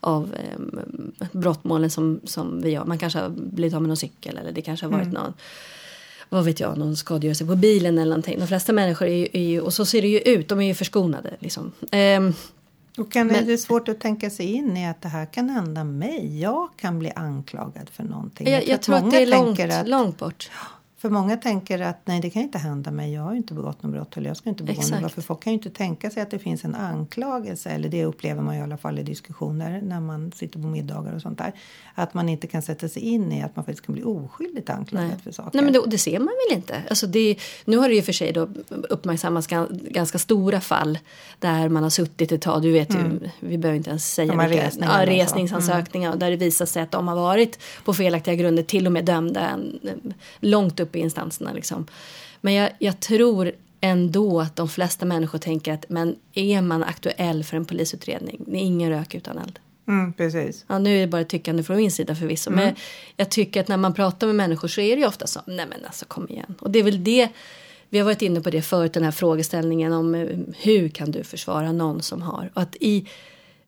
av 0.00 0.34
eh, 0.34 1.28
brottmålen 1.32 1.90
som, 1.90 2.20
som 2.24 2.62
vi 2.62 2.74
har. 2.74 2.84
Man 2.84 2.98
kanske 2.98 3.18
har 3.18 3.28
blivit 3.28 3.74
av 3.74 3.82
med 3.82 3.88
någon 3.88 3.96
cykel 3.96 4.38
eller 4.38 4.52
det 4.52 4.62
kanske 4.62 4.86
har 4.86 4.92
varit 4.92 5.12
någon 5.12 5.32
vad 6.28 6.44
vet 6.44 6.60
jag, 6.60 6.78
någon 6.78 6.96
skadegörelse 6.96 7.46
på 7.46 7.56
bilen 7.56 7.98
eller 7.98 8.10
någonting. 8.10 8.38
De 8.38 8.46
flesta 8.46 8.72
människor 8.72 9.08
är 9.08 9.14
ju, 9.14 9.28
är 9.32 9.48
ju, 9.48 9.60
och 9.60 9.72
så 9.72 9.86
ser 9.86 10.02
det 10.02 10.08
ju 10.08 10.18
ut, 10.18 10.48
de 10.48 10.60
är 10.60 10.66
ju 10.66 10.74
förskonade 10.74 11.36
liksom. 11.38 11.72
Ehm, 11.90 12.34
Och 12.98 13.12
kan, 13.12 13.26
Men- 13.26 13.46
det 13.46 13.52
är 13.52 13.56
svårt 13.56 13.88
att 13.88 14.00
tänka 14.00 14.30
sig 14.30 14.52
in 14.52 14.76
i 14.76 14.88
att 14.88 15.02
det 15.02 15.08
här 15.08 15.26
kan 15.26 15.50
hända 15.50 15.84
mig. 15.84 16.40
Jag 16.40 16.68
kan 16.76 16.98
bli 16.98 17.10
anklagad 17.16 17.90
för 17.90 18.04
någonting. 18.04 18.48
jag, 18.48 18.68
jag 18.68 18.82
tror 18.82 18.96
att 18.96 19.10
det 19.10 19.22
är 19.22 19.26
långt, 19.26 19.60
att- 19.60 19.88
långt 19.88 20.18
bort. 20.18 20.50
För 21.04 21.10
många 21.10 21.36
tänker 21.36 21.80
att 21.80 21.98
nej 22.04 22.20
det 22.20 22.30
kan 22.30 22.42
inte 22.42 22.58
hända 22.58 22.90
mig, 22.90 23.12
jag 23.12 23.22
har 23.22 23.30
ju 23.32 23.36
inte 23.36 23.54
begått 23.54 23.82
något 23.82 23.92
brott 23.92 24.16
eller 24.16 24.30
jag 24.30 24.36
ska 24.36 24.48
inte 24.48 24.62
begå 24.62 24.80
något 24.82 25.00
brott. 25.00 25.12
För 25.12 25.22
folk 25.22 25.42
kan 25.42 25.52
ju 25.52 25.56
inte 25.58 25.70
tänka 25.70 26.10
sig 26.10 26.22
att 26.22 26.30
det 26.30 26.38
finns 26.38 26.64
en 26.64 26.74
anklagelse, 26.74 27.70
eller 27.70 27.88
det 27.88 28.04
upplever 28.04 28.42
man 28.42 28.54
i 28.54 28.62
alla 28.62 28.76
fall 28.76 28.98
i 28.98 29.02
diskussioner 29.02 29.80
när 29.82 30.00
man 30.00 30.32
sitter 30.32 30.58
på 30.60 30.66
middagar 30.66 31.12
och 31.14 31.22
sånt 31.22 31.38
där. 31.38 31.52
Att 31.94 32.14
man 32.14 32.28
inte 32.28 32.46
kan 32.46 32.62
sätta 32.62 32.88
sig 32.88 33.02
in 33.02 33.32
i 33.32 33.42
att 33.42 33.56
man 33.56 33.64
faktiskt 33.64 33.86
kan 33.86 33.92
bli 33.94 34.02
oskyldigt 34.04 34.70
anklagad 34.70 35.08
Nej. 35.08 35.18
för 35.24 35.32
saker. 35.32 35.50
Nej 35.54 35.64
men 35.64 35.72
det, 35.72 35.82
det 35.86 35.98
ser 35.98 36.18
man 36.18 36.28
väl 36.48 36.56
inte. 36.56 36.82
Alltså 36.88 37.06
det, 37.06 37.36
nu 37.64 37.76
har 37.76 37.88
det 37.88 37.94
ju 37.94 38.02
för 38.02 38.12
sig 38.12 38.32
då 38.32 38.48
uppmärksammats 38.88 39.48
gan- 39.48 39.92
ganska 39.92 40.18
stora 40.18 40.60
fall 40.60 40.98
där 41.38 41.68
man 41.68 41.82
har 41.82 41.90
suttit 41.90 42.32
ett 42.32 42.42
tag. 42.42 42.62
Du 42.62 42.72
vet 42.72 42.94
ju, 42.94 43.20
vi 43.40 43.58
behöver 43.58 43.76
inte 43.76 43.90
ens 43.90 44.14
säga 44.14 44.32
Mm. 44.32 44.48
Vilka- 44.50 44.66
resningarna 44.66 44.92
ja. 44.94 45.02
Mm. 45.02 45.14
resningsansökningar 45.14 46.12
och 46.12 46.18
där 46.18 46.30
det 46.30 46.36
visar 46.36 46.66
sig 46.66 46.82
att 46.82 46.90
de 46.90 47.08
har 47.08 47.16
varit 47.16 47.58
på 47.84 47.94
felaktiga 47.94 48.34
grunder 48.34 48.62
till 48.62 48.86
och 48.86 48.92
med 48.92 49.04
dömda 49.04 49.58
långt 50.40 50.80
upp 50.80 50.93
i 50.96 51.00
instanserna. 51.00 51.52
Liksom. 51.52 51.86
Men 52.40 52.54
jag, 52.54 52.70
jag 52.78 53.00
tror 53.00 53.52
ändå 53.80 54.40
att 54.40 54.56
de 54.56 54.68
flesta 54.68 55.06
människor 55.06 55.38
tänker 55.38 55.72
att 55.72 55.88
men 55.88 56.16
är 56.34 56.62
man 56.62 56.84
aktuell 56.84 57.44
för 57.44 57.56
en 57.56 57.64
polisutredning, 57.64 58.44
det 58.46 58.56
är 58.56 58.62
ingen 58.62 58.90
rök 58.90 59.14
utan 59.14 59.38
eld. 59.38 59.58
Mm, 59.88 60.12
precis. 60.12 60.64
Ja, 60.68 60.78
nu 60.78 60.96
är 60.96 61.00
det 61.00 61.06
bara 61.06 61.24
tyckande 61.24 61.62
från 61.62 61.76
min 61.76 61.90
sida 61.90 62.14
förvisso. 62.14 62.50
Mm. 62.50 62.64
Men 62.64 62.74
jag 63.16 63.30
tycker 63.30 63.60
att 63.60 63.68
när 63.68 63.76
man 63.76 63.94
pratar 63.94 64.26
med 64.26 64.36
människor 64.36 64.68
så 64.68 64.80
är 64.80 64.96
det 64.96 65.00
ju 65.00 65.06
ofta 65.06 65.26
så. 65.26 65.40
Nej 65.46 65.66
men 65.70 65.84
alltså 65.84 66.04
kom 66.04 66.28
igen. 66.28 66.54
Och 66.60 66.70
det 66.70 66.78
är 66.78 66.82
väl 66.82 67.04
det. 67.04 67.28
Vi 67.88 67.98
har 67.98 68.04
varit 68.04 68.22
inne 68.22 68.40
på 68.40 68.50
det 68.50 68.62
förut. 68.62 68.92
Den 68.92 69.04
här 69.04 69.10
frågeställningen 69.10 69.92
om 69.92 70.14
eh, 70.14 70.28
hur 70.58 70.88
kan 70.88 71.10
du 71.10 71.24
försvara 71.24 71.72
någon 71.72 72.02
som 72.02 72.22
har. 72.22 72.50
Och 72.54 72.62
att 72.62 72.76
i 72.80 73.08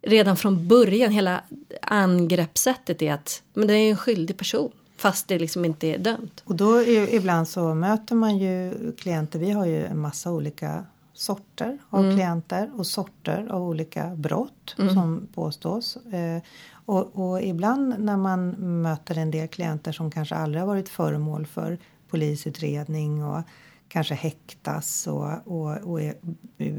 redan 0.03 0.37
från 0.37 0.69
början 0.69 1.13
hela 1.13 1.45
angreppssättet 1.83 3.03
är 3.03 3.13
att 3.13 3.43
men 3.55 3.69
det 3.69 3.75
är 3.75 3.91
en 3.91 3.97
skyldig 3.97 4.37
person. 4.37 4.73
Fast 4.97 5.29
det 5.29 5.39
liksom 5.39 5.65
inte 5.65 5.87
är 5.87 5.99
dömt. 5.99 6.43
Och 6.45 6.55
då 6.55 6.75
är, 6.77 7.15
ibland 7.15 7.49
så 7.49 7.75
möter 7.75 8.15
man 8.15 8.39
ju 8.39 8.73
klienter. 8.99 9.39
Vi 9.39 9.51
har 9.51 9.67
ju 9.67 9.87
en 9.87 9.99
massa 10.01 10.31
olika 10.33 10.85
sorter 11.13 11.79
av 11.91 12.01
Mm. 12.05 12.17
klienter 12.17 12.71
och 12.77 12.87
sorter 12.87 13.47
av 13.51 13.63
olika 13.63 14.07
brott 14.17 14.75
som 14.77 15.29
påstås. 15.35 15.97
Eh, 15.97 16.43
och, 16.87 17.19
och 17.19 17.43
ibland 17.43 17.95
när 17.99 18.17
man 18.17 18.51
möter 18.83 19.19
en 19.19 19.31
del 19.31 19.49
klienter 19.49 19.93
som 19.93 20.11
kanske 20.11 20.35
aldrig 20.35 20.63
har 20.63 20.67
varit 20.67 20.89
föremål 20.89 21.47
för 21.47 21.79
polisutredning 22.11 23.25
och 23.25 23.43
kanske 23.89 24.15
häktas 24.15 25.07
och, 25.07 25.31
och, 25.45 25.77
och 25.77 26.01
är 26.01 26.15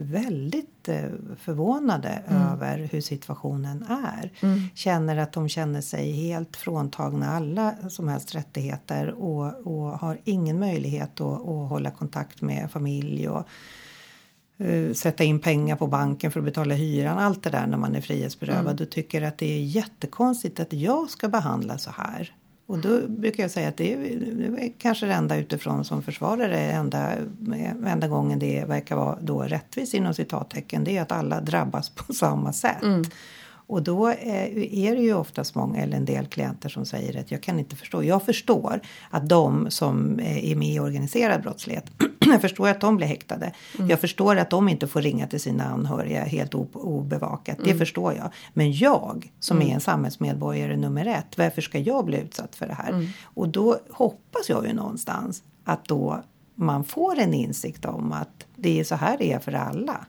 väldigt 0.03 0.89
eh, 0.89 1.09
förvånade 1.39 2.23
över 2.27 2.89
hur 2.91 3.01
situationen 3.01 3.83
är. 3.83 4.31
Känner 4.75 5.17
att 5.17 5.33
de 5.33 5.49
känner 5.49 5.81
sig 5.81 6.11
helt 6.11 6.55
fråntagna 6.55 7.29
alla 7.35 7.75
som 7.89 8.07
helst 8.07 8.35
rättigheter 8.35 9.11
och, 9.11 9.67
och 9.67 9.99
har 9.99 10.17
ingen 10.23 10.59
möjlighet 10.59 11.21
att, 11.21 11.41
att 11.41 11.69
hålla 11.69 11.91
kontakt 11.91 12.41
med 12.41 12.71
familj 12.71 13.29
och 13.29 13.47
eh, 14.57 14.93
sätta 14.93 15.23
in 15.23 15.39
pengar 15.39 15.75
på 15.75 15.87
banken 15.87 16.31
för 16.31 16.39
att 16.39 16.45
betala 16.45 16.75
hyran. 16.75 17.17
Allt 17.17 17.43
det 17.43 17.49
där 17.49 17.67
när 17.67 17.77
man 17.77 17.95
är 17.95 18.01
frihetsberövad 18.01 18.67
Mm. 18.67 18.83
och 18.83 18.89
tycker 18.91 19.21
att 19.21 19.37
det 19.37 19.53
är 19.53 19.61
jättekonstigt 19.61 20.59
att 20.59 20.73
jag 20.73 21.09
ska 21.09 21.27
behandlas 21.27 21.83
så 21.83 21.91
här. 21.91 22.33
Och 22.67 22.79
då 22.79 23.07
brukar 23.07 23.43
jag 23.43 23.51
säga 23.51 23.67
att 23.67 23.77
det 23.77 23.93
är, 23.93 23.97
det 23.97 24.65
är 24.65 24.71
kanske 24.77 25.05
det 25.05 25.13
enda 25.13 25.37
utifrån 25.37 25.85
som 25.85 26.03
försvarare, 26.03 26.59
enda, 26.59 27.13
enda 27.85 28.07
gången 28.07 28.39
det 28.39 28.65
verkar 28.67 28.95
vara 28.95 29.17
då 29.21 29.41
rättvist 29.41 29.93
inom 29.93 30.13
citattecken, 30.13 30.83
det 30.83 30.97
är 30.97 31.01
att 31.01 31.11
alla 31.11 31.41
drabbas 31.41 31.89
på 31.89 32.13
samma 32.13 32.53
sätt. 32.53 32.83
Mm. 32.83 33.03
Och 33.67 33.83
då 33.83 34.09
eh, 34.09 34.87
är 34.87 34.95
det 34.95 35.01
ju 35.01 35.13
oftast 35.13 35.55
många, 35.55 35.81
eller 35.81 35.97
en 35.97 36.05
del 36.05 36.25
klienter 36.25 36.69
som 36.69 36.85
säger 36.85 37.19
att 37.19 37.31
jag 37.31 37.43
kan 37.43 37.59
inte 37.59 37.75
förstå. 37.75 38.03
Jag 38.03 38.23
förstår 38.23 38.79
att 39.09 39.29
de 39.29 39.71
som 39.71 40.19
eh, 40.19 40.51
är 40.51 40.55
med 40.55 40.67
i 40.67 40.79
organiserad 40.79 41.41
brottslighet, 41.41 41.85
jag 42.19 42.41
förstår 42.41 42.67
att 42.67 42.81
de 42.81 42.97
blir 42.97 43.07
häktade. 43.07 43.51
Jag 43.89 44.01
förstår 44.01 44.35
att 44.35 44.49
de 44.49 44.69
inte 44.69 44.87
får 44.87 45.01
ringa 45.01 45.27
till 45.27 45.39
sina 45.39 45.63
anhöriga 45.63 46.23
helt 46.23 46.53
obevakat. 46.73 47.57
Det 47.63 47.75
förstår 47.75 48.13
jag. 48.13 48.29
Men 48.53 48.71
jag 48.71 49.31
som 49.39 49.61
är 49.61 49.73
en 49.73 49.79
samhällsmedborgare 49.79 50.77
nummer 50.77 51.05
ett, 51.05 51.37
varför 51.37 51.61
ska 51.61 51.79
jag 51.79 52.05
bli 52.05 52.17
utsatt 52.17 52.55
för 52.55 52.67
det 52.67 52.73
här? 52.73 53.11
Och 53.23 53.49
då 53.49 53.77
hoppas 53.89 54.49
jag 54.49 54.67
ju 54.67 54.73
någonstans 54.73 55.43
att 55.63 55.85
då 55.85 56.23
man 56.55 56.83
får 56.83 57.19
en 57.19 57.33
insikt 57.33 57.85
om 57.85 58.11
att 58.11 58.45
det 58.55 58.79
är 58.79 58.83
så 58.83 58.95
här 58.95 59.17
det 59.17 59.31
är 59.31 59.39
för 59.39 59.51
alla. 59.51 60.05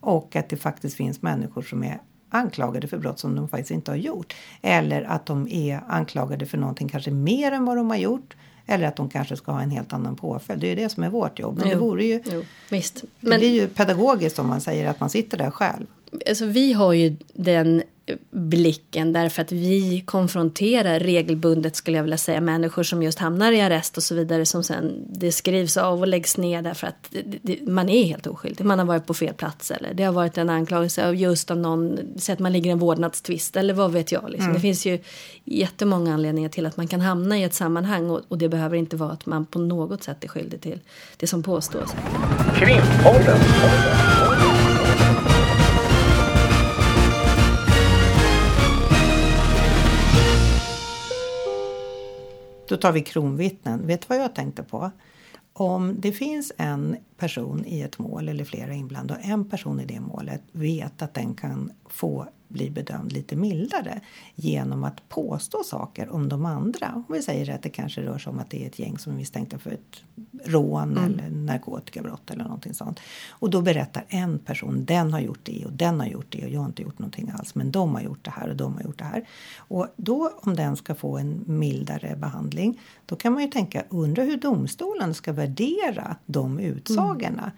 Och 0.00 0.36
att 0.36 0.48
det 0.48 0.56
faktiskt 0.56 0.96
finns 0.96 1.22
människor 1.22 1.62
som 1.62 1.84
är 1.84 2.00
anklagade 2.34 2.88
för 2.88 2.98
brott 2.98 3.18
som 3.18 3.34
de 3.36 3.48
faktiskt 3.48 3.70
inte 3.70 3.90
har 3.90 3.96
gjort. 3.96 4.34
Eller 4.62 5.02
att 5.02 5.26
de 5.26 5.48
är 5.48 5.80
anklagade 5.88 6.46
för 6.46 6.58
någonting 6.58 6.88
kanske 6.88 7.10
mer 7.10 7.52
än 7.52 7.64
vad 7.64 7.76
de 7.76 7.90
har 7.90 7.96
gjort. 7.96 8.34
Eller 8.66 8.86
att 8.86 8.96
de 8.96 9.08
kanske 9.08 9.36
ska 9.36 9.52
ha 9.52 9.62
en 9.62 9.70
helt 9.70 9.92
annan 9.92 10.16
påföljd. 10.16 10.60
Det 10.60 10.66
är 10.66 10.68
ju 10.68 10.74
det 10.76 10.88
som 10.88 11.02
är 11.02 11.10
vårt 11.10 11.38
jobb. 11.38 11.58
Men 11.58 11.68
det 11.68 11.74
Jo. 11.74 11.80
vore 11.80 12.04
ju... 12.04 12.22
Jo, 12.32 12.42
visst. 12.70 12.94
Det 13.20 13.28
Men 13.28 13.38
blir 13.38 13.50
ju 13.60 13.66
pedagogiskt 13.68 14.38
om 14.38 14.46
man 14.48 14.60
säger 14.60 14.88
att 14.90 15.00
man 15.00 15.10
sitter 15.10 15.38
där 15.38 15.50
själv. 15.50 15.86
alltså, 16.28 16.46
vi 16.46 16.72
har 16.72 16.92
ju 16.92 17.16
den 17.34 17.82
blicken 18.30 19.12
därför 19.12 19.42
att 19.42 19.52
vi 19.52 20.00
konfronterar 20.06 21.00
regelbundet 21.00 21.76
skulle 21.76 21.96
jag 21.96 22.04
vilja 22.04 22.18
säga 22.18 22.40
människor 22.40 22.82
som 22.82 23.02
just 23.02 23.18
hamnar 23.18 23.52
i 23.52 23.60
arrest 23.60 23.96
och 23.96 24.02
så 24.02 24.14
vidare 24.14 24.46
som 24.46 24.62
sen 24.62 25.04
det 25.08 25.32
skrivs 25.32 25.76
av 25.76 26.00
och 26.00 26.08
läggs 26.08 26.36
ner 26.36 26.62
därför 26.62 26.86
att 26.86 27.08
det, 27.10 27.38
det, 27.42 27.66
man 27.66 27.88
är 27.88 28.04
helt 28.04 28.26
oskyldig. 28.26 28.64
Man 28.64 28.78
har 28.78 28.86
varit 28.86 29.06
på 29.06 29.14
fel 29.14 29.34
plats 29.34 29.70
eller 29.70 29.94
det 29.94 30.04
har 30.04 30.12
varit 30.12 30.38
en 30.38 30.50
anklagelse 30.50 31.08
av 31.08 31.14
just 31.14 31.50
av 31.50 31.56
någon, 31.56 31.98
så 32.18 32.32
att 32.32 32.38
man 32.38 32.52
ligger 32.52 32.70
i 32.70 32.72
en 32.72 32.78
vårdnadstvist 32.78 33.56
eller 33.56 33.74
vad 33.74 33.92
vet 33.92 34.12
jag. 34.12 34.30
Liksom. 34.30 34.52
Det 34.52 34.60
finns 34.60 34.86
ju 34.86 34.98
jättemånga 35.44 36.14
anledningar 36.14 36.48
till 36.48 36.66
att 36.66 36.76
man 36.76 36.88
kan 36.88 37.00
hamna 37.00 37.38
i 37.38 37.44
ett 37.44 37.54
sammanhang 37.54 38.10
och, 38.10 38.20
och 38.28 38.38
det 38.38 38.48
behöver 38.48 38.76
inte 38.76 38.96
vara 38.96 39.10
att 39.10 39.26
man 39.26 39.46
på 39.46 39.58
något 39.58 40.02
sätt 40.02 40.24
är 40.24 40.28
skyldig 40.28 40.60
till 40.60 40.80
det 41.16 41.26
som 41.26 41.42
påstås. 41.42 41.94
Krimpodden. 42.56 43.38
Då 52.68 52.76
tar 52.76 52.92
vi 52.92 53.00
kronvittnen. 53.00 53.86
Vet 53.86 54.00
du 54.00 54.06
vad 54.08 54.18
jag 54.18 54.34
tänkte 54.34 54.62
på? 54.62 54.90
Om 55.52 56.00
det 56.00 56.12
finns 56.12 56.52
en 56.56 56.96
person 57.16 57.64
i 57.66 57.80
ett 57.80 57.98
mål 57.98 58.28
eller 58.28 58.44
flera 58.44 58.74
inblandade 58.74 59.20
och 59.20 59.26
en 59.26 59.50
person 59.50 59.80
i 59.80 59.84
det 59.84 60.00
målet 60.00 60.42
vet 60.52 61.02
att 61.02 61.14
den 61.14 61.34
kan 61.34 61.72
få 61.86 62.28
bli 62.54 62.70
bedömd 62.70 63.12
lite 63.12 63.36
mildare 63.36 64.00
genom 64.34 64.84
att 64.84 65.08
påstå 65.08 65.62
saker 65.64 66.08
om 66.08 66.28
de 66.28 66.46
andra. 66.46 66.92
Om 66.94 67.04
vi 67.08 67.22
säger 67.22 67.54
att 67.54 67.62
det 67.62 67.68
kanske 67.68 68.02
rör 68.02 68.18
sig 68.18 68.30
om 68.30 68.38
att 68.38 68.50
det 68.50 68.62
är 68.62 68.66
ett 68.66 68.78
gäng 68.78 68.98
som 68.98 69.12
är 69.12 69.16
misstänkta 69.16 69.58
för 69.58 69.70
ett 69.70 70.02
rån 70.44 70.98
eller 70.98 71.30
narkotikabrott 71.30 72.30
eller 72.30 72.44
någonting 72.44 72.74
sånt. 72.74 73.00
Och 73.30 73.50
då 73.50 73.62
berättar 73.62 74.04
en 74.08 74.38
person, 74.38 74.84
den 74.84 75.12
har 75.12 75.20
gjort 75.20 75.40
det 75.42 75.64
och 75.66 75.72
den 75.72 76.00
har 76.00 76.06
gjort 76.06 76.26
det 76.28 76.44
och 76.44 76.50
jag 76.50 76.60
har 76.60 76.66
inte 76.66 76.82
gjort 76.82 76.98
någonting 76.98 77.32
alls 77.38 77.54
men 77.54 77.72
de 77.72 77.94
har 77.94 78.02
gjort 78.02 78.24
det 78.24 78.30
här 78.30 78.48
och 78.48 78.56
de 78.56 78.74
har 78.74 78.82
gjort 78.82 78.98
det 78.98 79.04
här. 79.04 79.24
Och 79.56 79.86
då 79.96 80.32
om 80.42 80.56
den 80.56 80.76
ska 80.76 80.94
få 80.94 81.18
en 81.18 81.44
mildare 81.46 82.16
behandling 82.16 82.80
då 83.06 83.16
kan 83.16 83.32
man 83.32 83.42
ju 83.42 83.48
tänka, 83.48 83.84
undra 83.88 84.22
hur 84.22 84.36
domstolen 84.36 85.14
ska 85.14 85.32
värdera 85.32 86.16
de 86.26 86.58
utsagorna. 86.58 87.52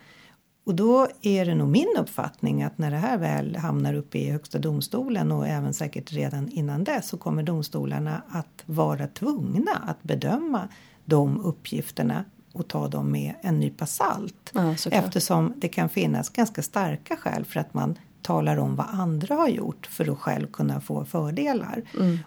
Och 0.66 0.74
då 0.74 1.08
är 1.22 1.44
det 1.46 1.54
nog 1.54 1.68
min 1.68 1.94
uppfattning 1.98 2.62
att 2.62 2.78
när 2.78 2.90
det 2.90 2.96
här 2.96 3.18
väl 3.18 3.56
hamnar 3.56 3.94
uppe 3.94 4.18
i 4.18 4.30
Högsta 4.30 4.58
domstolen 4.58 5.32
och 5.32 5.46
även 5.46 5.74
säkert 5.74 6.12
redan 6.12 6.48
innan 6.48 6.84
dess 6.84 7.08
så 7.08 7.16
kommer 7.16 7.42
domstolarna 7.42 8.22
att 8.28 8.62
vara 8.66 9.06
tvungna 9.06 9.72
att 9.86 10.02
bedöma 10.02 10.68
de 11.04 11.40
uppgifterna 11.40 12.24
och 12.52 12.68
ta 12.68 12.88
dem 12.88 13.12
med 13.12 13.34
en 13.42 13.60
nypa 13.60 13.86
salt. 13.86 14.52
Ja. 14.54 14.74
Eftersom 14.90 15.52
det 15.56 15.68
kan 15.68 15.88
finnas 15.88 16.28
ganska 16.28 16.62
starka 16.62 17.16
skäl 17.16 17.44
för 17.44 17.60
att 17.60 17.74
man 17.74 17.98
talar 18.26 18.56
om 18.56 18.76
vad 18.76 18.86
andra 18.90 19.34
har 19.34 19.48
gjort 19.48 19.86
för 19.86 20.12
att 20.12 20.18
själv 20.18 20.46
kunna 20.46 20.80
få 20.80 21.04
fördelar. 21.04 21.82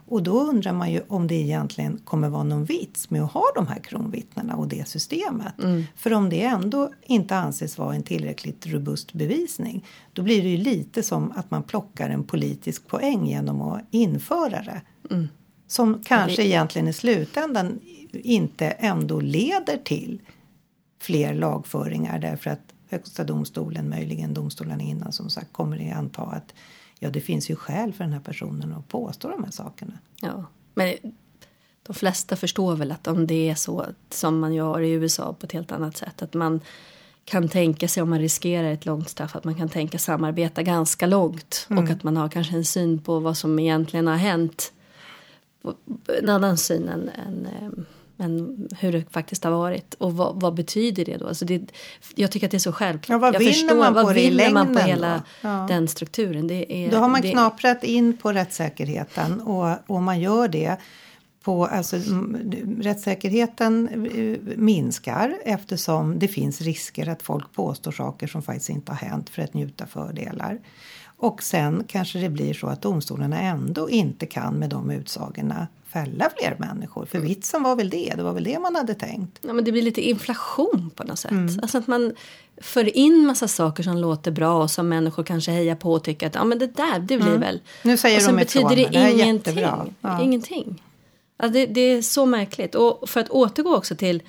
Och 0.06 0.24
då 0.24 0.39
undrar 0.39 0.74
man 0.74 0.91
ju 0.91 1.01
om 1.08 1.27
det 1.27 1.36
egentligen 1.36 1.98
kommer 1.98 2.29
vara 2.29 2.44
någon 2.44 2.65
vits 2.65 3.10
med 3.10 3.24
att 3.24 3.32
ha 3.32 3.44
de 3.56 3.68
här 3.68 3.79
kronvittnena 3.79 4.56
och 4.56 4.68
det 4.68 4.88
systemet. 4.88 5.53
För 5.96 6.13
om 6.13 6.29
det 6.29 6.44
ändå 6.44 6.91
inte 7.06 7.36
anses 7.36 7.77
vara 7.77 7.96
en 7.96 8.03
tillräckligt 8.03 8.68
robust 8.68 9.13
bevisning 9.13 9.86
då 10.13 10.22
blir 10.22 10.44
det 10.44 10.50
ju 10.50 10.58
lite 10.58 11.03
som 11.03 11.32
att 11.36 11.51
man 11.51 11.63
plockar 11.63 12.10
en 12.10 12.24
politisk 12.24 12.88
poäng 12.88 13.27
genom 13.27 13.62
att 13.62 13.82
införa 13.91 14.63
det. 14.63 14.82
Som 15.68 16.01
kanske 16.06 16.44
egentligen 16.44 16.88
i 16.88 16.94
slutändan 16.94 17.79
inte 18.13 18.68
ändå 18.68 19.20
leder 19.20 19.77
till 19.77 20.22
fler 21.01 21.34
lagföringar 21.34 22.20
därför 22.20 22.50
att 22.50 22.74
Högsta 22.89 23.24
domstolen, 23.24 23.89
möjligen 23.89 24.34
domstolarna 24.34 24.84
innan 24.84 25.12
som 25.12 25.29
sagt 25.29 25.53
kommer 25.53 25.91
att 25.91 25.98
anta 25.98 26.22
att 26.22 26.53
ja, 27.00 27.10
det 27.10 27.22
finns 27.22 27.50
ju 27.50 27.55
skäl 27.55 27.93
för 27.93 28.03
den 28.03 28.13
här 28.13 28.19
personen 28.19 28.74
att 28.74 28.88
påstå 28.88 29.29
de 29.29 29.43
här 29.43 29.51
sakerna. 29.51 29.93
Ja, 30.22 30.46
men 30.74 30.96
de 31.84 31.93
flesta 31.93 32.36
förstår 32.36 32.75
väl 32.75 32.91
att 32.91 33.08
om 33.08 33.27
det 33.27 33.50
är 33.50 33.55
så 33.55 33.86
som 34.10 34.39
man 34.39 34.53
gör 34.53 34.81
i 34.81 34.91
USA 34.91 35.34
på 35.34 35.46
ett 35.46 35.51
helt 35.51 35.72
annat 35.72 35.98
sätt. 35.98 36.22
Att 36.22 36.34
man 36.34 36.62
kan 37.25 37.50
tänka 37.50 37.88
sig 37.88 38.03
om 38.03 38.10
man 38.10 38.19
riskerar 38.19 38.72
ett 38.72 38.86
långt 38.86 39.10
straff 39.10 39.36
att 39.36 39.43
man 39.43 39.55
kan 39.55 39.69
tänka 39.69 40.00
samarbeta 40.00 40.63
ganska 40.63 41.08
långt. 41.08 41.67
Och 41.69 41.89
att 41.89 42.03
man 42.03 42.17
har 42.17 42.29
kanske 42.29 42.55
en 42.55 42.65
syn 42.65 43.00
på 43.00 43.19
vad 43.19 43.38
som 43.38 43.60
egentligen 43.60 44.08
har 44.08 44.15
hänt. 44.15 44.74
En 46.22 46.29
annan 46.29 46.58
syn 46.58 46.89
än, 46.89 47.10
än, 47.10 47.86
än 48.19 48.67
hur 48.79 48.91
det 48.91 49.03
faktiskt 49.11 49.43
har 49.43 49.51
varit. 49.51 49.93
Och 49.93 50.13
vad, 50.13 50.41
vad 50.41 50.53
betyder 50.53 51.05
det 51.05 51.17
då? 51.17 51.27
Alltså 51.27 51.45
det, 51.45 51.61
jag 52.15 52.31
tycker 52.31 52.47
att 52.47 52.51
det 52.51 52.57
är 52.57 52.59
så 52.59 52.71
självklart. 52.71 53.15
Ja, 53.15 53.17
vad 53.17 53.35
jag 53.35 53.39
vinner 53.39 53.75
man 53.75 53.93
på 53.93 54.03
vad 54.03 54.15
det 54.15 54.29
vinner 54.29 54.51
man 54.51 54.73
på 54.73 54.79
hela? 54.79 55.23
Ja. 55.41 55.65
den 55.69 55.88
strukturen? 55.88 56.47
Det 56.47 56.73
är, 56.73 56.91
Då 56.91 56.97
har 56.97 57.09
man 57.09 57.21
det, 57.21 57.31
knaprat 57.31 57.83
in 57.83 58.17
på 58.17 58.31
rättssäkerheten 58.33 59.41
och, 59.41 59.77
och 59.88 60.01
man 60.01 60.19
gör 60.19 60.47
det 60.47 60.77
på, 61.43 61.65
alltså, 61.65 61.97
rättssäkerheten 62.79 63.89
eh, 63.89 64.57
minskar 64.57 65.38
eftersom 65.45 66.19
det 66.19 66.27
finns 66.27 66.61
risker 66.61 67.09
att 67.09 67.21
folk 67.21 67.53
påstår 67.53 67.91
saker 67.91 68.27
som 68.27 68.41
faktiskt 68.41 68.69
inte 68.69 68.91
har 68.91 69.07
hänt 69.07 69.29
för 69.29 69.41
att 69.41 69.53
njuta 69.53 69.85
fördelar. 69.85 70.59
Och 71.19 71.43
sen 71.43 71.83
kanske 71.88 72.19
det 72.19 72.29
blir 72.29 72.53
så 72.53 72.67
att 72.67 72.81
domstolarna 72.81 73.41
ändå 73.41 73.89
inte 73.89 74.25
kan 74.25 74.53
med 74.53 74.69
de 74.69 74.91
utsagorna 74.91 75.67
fälla 75.88 76.29
fler 76.38 76.55
människor. 76.59 77.05
För 77.05 77.19
vitsen 77.19 77.63
var 77.63 77.75
väl 77.75 77.89
det, 77.89 78.13
det 78.15 78.23
var 78.23 78.33
väl 78.33 78.43
det 78.43 78.59
man 78.59 78.75
hade 78.75 78.93
tänkt. 78.93 79.39
Ja, 79.41 79.53
men 79.53 79.65
det 79.65 79.71
blir 79.71 79.81
lite 79.81 80.01
inflation 80.01 80.91
på 80.95 81.03
något 81.03 81.19
sätt. 81.19 81.31
Mm. 81.31 81.59
Alltså 81.61 81.77
att 81.77 81.88
man 81.88 82.13
för 82.61 82.97
in 82.97 83.25
massa 83.25 83.47
saker 83.47 83.83
som 83.83 83.97
låter 83.97 84.31
bra 84.31 84.63
och 84.63 84.71
som 84.71 84.89
människor 84.89 85.23
kanske 85.23 85.51
hejar 85.51 85.75
på 85.75 85.93
och 85.93 86.03
tycker 86.03 86.27
att 86.27 86.35
ja, 86.35 86.43
men 86.43 86.59
det 86.59 86.67
där 86.67 86.99
det 86.99 87.17
blir 87.17 87.38
väl. 87.38 87.55
Mm. 87.55 87.61
Nu 87.81 87.97
säger 87.97 88.17
och 88.17 88.23
sen 88.23 88.35
de 88.35 88.41
betyder 88.41 88.75
det, 88.75 88.88
det 88.88 89.11
ingenting. 89.11 89.59
Ja. 90.01 90.21
ingenting. 90.21 90.83
Alltså 91.38 91.53
det, 91.53 91.65
det 91.65 91.81
är 91.81 92.01
så 92.01 92.25
märkligt. 92.25 92.75
Och 92.75 93.09
för 93.09 93.19
att 93.19 93.29
återgå 93.29 93.75
också 93.75 93.95
till, 93.95 94.23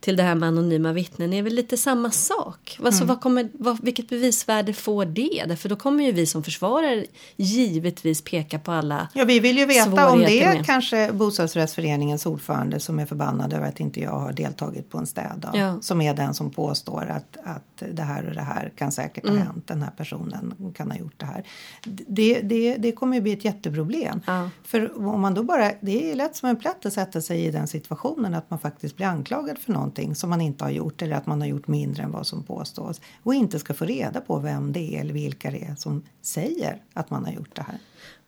till 0.00 0.16
det 0.16 0.22
här 0.22 0.34
med 0.34 0.46
anonyma 0.48 0.92
vittnen 0.92 1.32
är 1.32 1.42
väl 1.42 1.52
lite 1.54 1.76
samma 1.76 2.10
sak. 2.10 2.78
Alltså, 2.84 3.02
Mm. 3.04 3.08
vad 3.14 3.20
kommer, 3.20 3.48
vad, 3.52 3.84
vilket 3.84 4.08
bevisvärde 4.08 4.72
får 4.72 5.04
det? 5.04 5.44
Därför 5.48 5.68
då 5.68 5.76
kommer 5.76 6.04
ju 6.04 6.12
vi 6.12 6.26
som 6.26 6.42
försvarare 6.42 7.04
givetvis 7.36 8.22
peka 8.24 8.58
på 8.58 8.72
alla 8.72 9.08
Ja, 9.14 9.24
vi 9.24 9.40
vill 9.40 9.58
ju 9.58 9.66
veta 9.66 10.10
om 10.10 10.18
det 10.18 10.42
är 10.42 10.54
med. 10.54 10.66
kanske 10.66 11.12
bostadsrättsföreningens 11.12 12.26
ordförande 12.26 12.80
som 12.80 12.98
är 12.98 13.06
förbannad 13.06 13.52
över 13.52 13.68
att 13.68 13.80
inte 13.80 14.00
jag 14.00 14.10
har 14.18 14.32
deltagit 14.32 14.90
på 14.90 14.98
en 14.98 15.06
städdag. 15.06 15.50
Ja. 15.54 15.78
Som 15.80 16.00
är 16.00 16.14
den 16.14 16.34
som 16.34 16.50
påstår 16.50 17.06
att, 17.10 17.36
att 17.44 17.82
det 17.92 18.02
här 18.02 18.26
och 18.28 18.34
det 18.34 18.40
här 18.42 18.72
kan 18.76 18.92
säkert 18.92 19.24
Mm. 19.24 19.38
ha 19.38 19.44
hänt. 19.44 19.66
Den 19.66 19.82
här 19.82 19.90
personen 19.96 20.72
kan 20.76 20.90
ha 20.90 20.98
gjort 20.98 21.14
det 21.20 21.26
här. 21.26 21.44
Det, 21.84 22.40
det, 22.40 22.76
det 22.76 22.92
kommer 22.92 23.16
ju 23.16 23.22
bli 23.22 23.32
ett 23.32 23.44
jätteproblem. 23.44 24.20
Ja. 24.26 24.50
För 24.64 25.06
om 25.08 25.20
man 25.20 25.34
då 25.34 25.42
bara, 25.42 25.72
det 25.80 26.10
är 26.10 26.14
lätt 26.14 26.36
som 26.36 26.48
en 26.48 26.56
plätt 26.56 26.86
att 26.86 26.92
sätta 26.92 27.20
sig 27.20 27.44
i 27.44 27.50
den 27.50 27.66
situationen 27.68 28.34
att 28.34 28.50
man 28.50 28.58
faktiskt 28.58 28.96
blir 28.96 29.06
anklagad 29.06 29.58
för 29.58 29.72
någonting 29.86 30.14
som 30.14 30.30
man 30.30 30.40
inte 30.40 30.64
har 30.64 30.70
gjort 30.70 31.02
eller 31.02 31.16
att 31.16 31.26
man 31.26 31.40
har 31.40 31.48
gjort 31.48 31.68
mindre 31.68 32.02
än 32.02 32.10
vad 32.10 32.26
som 32.26 32.42
påstås 32.42 33.00
och 33.22 33.34
inte 33.34 33.58
ska 33.58 33.74
få 33.74 33.84
reda 33.84 34.20
på 34.20 34.38
vem 34.38 34.72
det 34.72 34.96
är 34.96 35.00
eller 35.00 35.14
vilka 35.14 35.50
det 35.50 35.64
är 35.64 35.74
som 35.74 36.02
säger 36.22 36.82
att 36.94 37.10
man 37.10 37.24
har 37.24 37.32
gjort 37.32 37.56
det 37.56 37.62
här. 37.62 37.78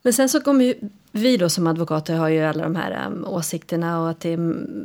Men 0.02 0.12
sen 0.12 0.28
så 0.28 0.40
kommer 0.40 0.64
ju 0.64 0.74
vi 1.12 1.36
då 1.36 1.48
som 1.48 1.66
advokater 1.66 2.14
har 2.14 2.28
ju 2.28 2.40
alla 2.40 2.62
de 2.62 2.76
här 2.76 3.06
um, 3.06 3.24
åsikterna 3.24 4.00
och 4.02 4.10
att 4.10 4.20
det, 4.20 4.36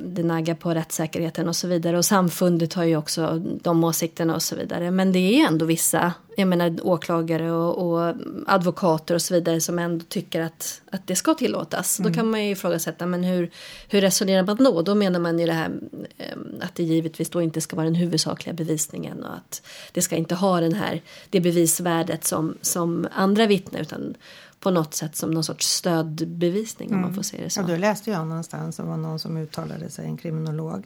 det 0.05 0.23
naggar 0.23 0.55
på 0.55 0.73
rättssäkerheten 0.73 1.47
och 1.47 1.55
så 1.55 1.67
vidare. 1.67 1.97
Och 1.97 2.05
samfundet 2.05 2.73
har 2.73 2.83
ju 2.83 2.97
också 2.97 3.41
de 3.61 3.83
åsikterna 3.83 4.35
och 4.35 4.41
så 4.41 4.55
vidare. 4.55 4.91
Men 4.91 5.11
det 5.11 5.19
är 5.19 5.47
ändå 5.47 5.65
vissa, 5.65 6.13
jag 6.37 6.47
menar 6.47 6.79
åklagare 6.83 7.51
och, 7.51 7.91
och 7.91 8.15
advokater 8.47 9.15
och 9.15 9.21
så 9.21 9.33
vidare 9.33 9.61
som 9.61 9.79
ändå 9.79 10.05
tycker 10.09 10.41
att, 10.41 10.81
att 10.91 11.07
det 11.07 11.15
ska 11.15 11.33
tillåtas. 11.33 11.99
Mm. 11.99 12.11
Då 12.11 12.15
kan 12.15 12.31
man 12.31 12.45
ju 12.45 12.51
ifrågasätta, 12.51 13.05
men 13.05 13.23
hur, 13.23 13.51
hur 13.89 14.01
resonerar 14.01 14.43
man 14.43 14.57
då? 14.57 14.81
Då 14.81 14.95
menar 14.95 15.19
man 15.19 15.39
ju 15.39 15.45
det 15.45 15.53
här 15.53 15.69
um, 15.69 16.55
att 16.61 16.75
det 16.75 16.83
givetvis 16.83 17.29
då 17.29 17.41
inte 17.41 17.61
ska 17.61 17.75
vara 17.75 17.85
den 17.85 17.95
huvudsakliga 17.95 18.53
bevisningen 18.53 19.23
och 19.23 19.33
att 19.33 19.61
det 19.91 20.01
ska 20.01 20.15
inte 20.15 20.35
ha 20.35 20.61
den 20.61 20.73
här, 20.73 21.01
det 21.29 21.39
bevisvärdet 21.39 22.23
som, 22.23 22.57
som 22.61 23.07
andra 23.11 23.45
vittnen 23.45 23.81
utan 23.81 24.15
på 24.63 24.71
något 24.71 24.93
sätt 24.93 25.15
som 25.15 25.31
någon 25.31 25.43
sorts 25.43 25.67
stödbevisning 25.67 26.89
mm. 26.89 26.97
om 26.97 27.01
man 27.01 27.09
mm. 27.09 27.15
får 27.15 27.23
se 27.23 27.43
det 27.43 27.49
så. 27.49 27.61
Ja, 27.61 27.67
då 27.67 27.75
läste 27.75 28.11
jag 28.11 28.27
någonstans, 28.27 28.77
det 28.77 28.83
var 28.83 28.97
någon 28.97 29.19
som 29.19 29.37
uttalade 29.37 29.89
sig, 29.89 30.05
en 30.05 30.17
kriminolog 30.17 30.85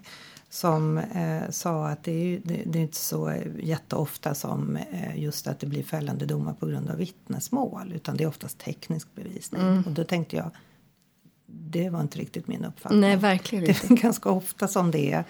som 0.49 0.97
eh, 0.97 1.49
sa 1.49 1.87
att 1.87 2.03
det 2.03 2.11
är, 2.11 2.25
ju, 2.25 2.39
det, 2.43 2.63
det, 2.65 2.79
är 2.79 2.83
inte 2.83 2.97
så 2.97 3.33
jätteofta 3.59 4.35
som 4.35 4.75
eh, 4.75 5.19
just 5.19 5.47
att 5.47 5.59
det 5.59 5.67
blir 5.67 5.83
fällande 5.83 6.25
domar 6.25 6.53
på 6.53 6.65
grund 6.65 6.89
av 6.89 6.97
vittnesmål 6.97 7.91
utan 7.95 8.17
det 8.17 8.23
är 8.23 8.27
oftast 8.27 8.57
teknisk 8.57 9.07
bevisning. 9.15 9.61
Mm. 9.61 9.83
Och 9.83 9.91
då 9.91 10.03
tänkte 10.03 10.35
jag, 10.35 10.49
det 11.45 11.89
var 11.89 12.01
inte 12.01 12.19
riktigt 12.19 12.47
min 12.47 12.65
uppfattning. 12.65 13.01
Nej, 13.01 13.15
verkligen 13.15 13.65
inte. 13.65 13.87
Det 13.87 13.93
är 13.93 13.97
ganska 14.01 14.29
ofta 14.29 14.67
som 14.67 14.91
det 14.91 15.11
är 15.11 15.23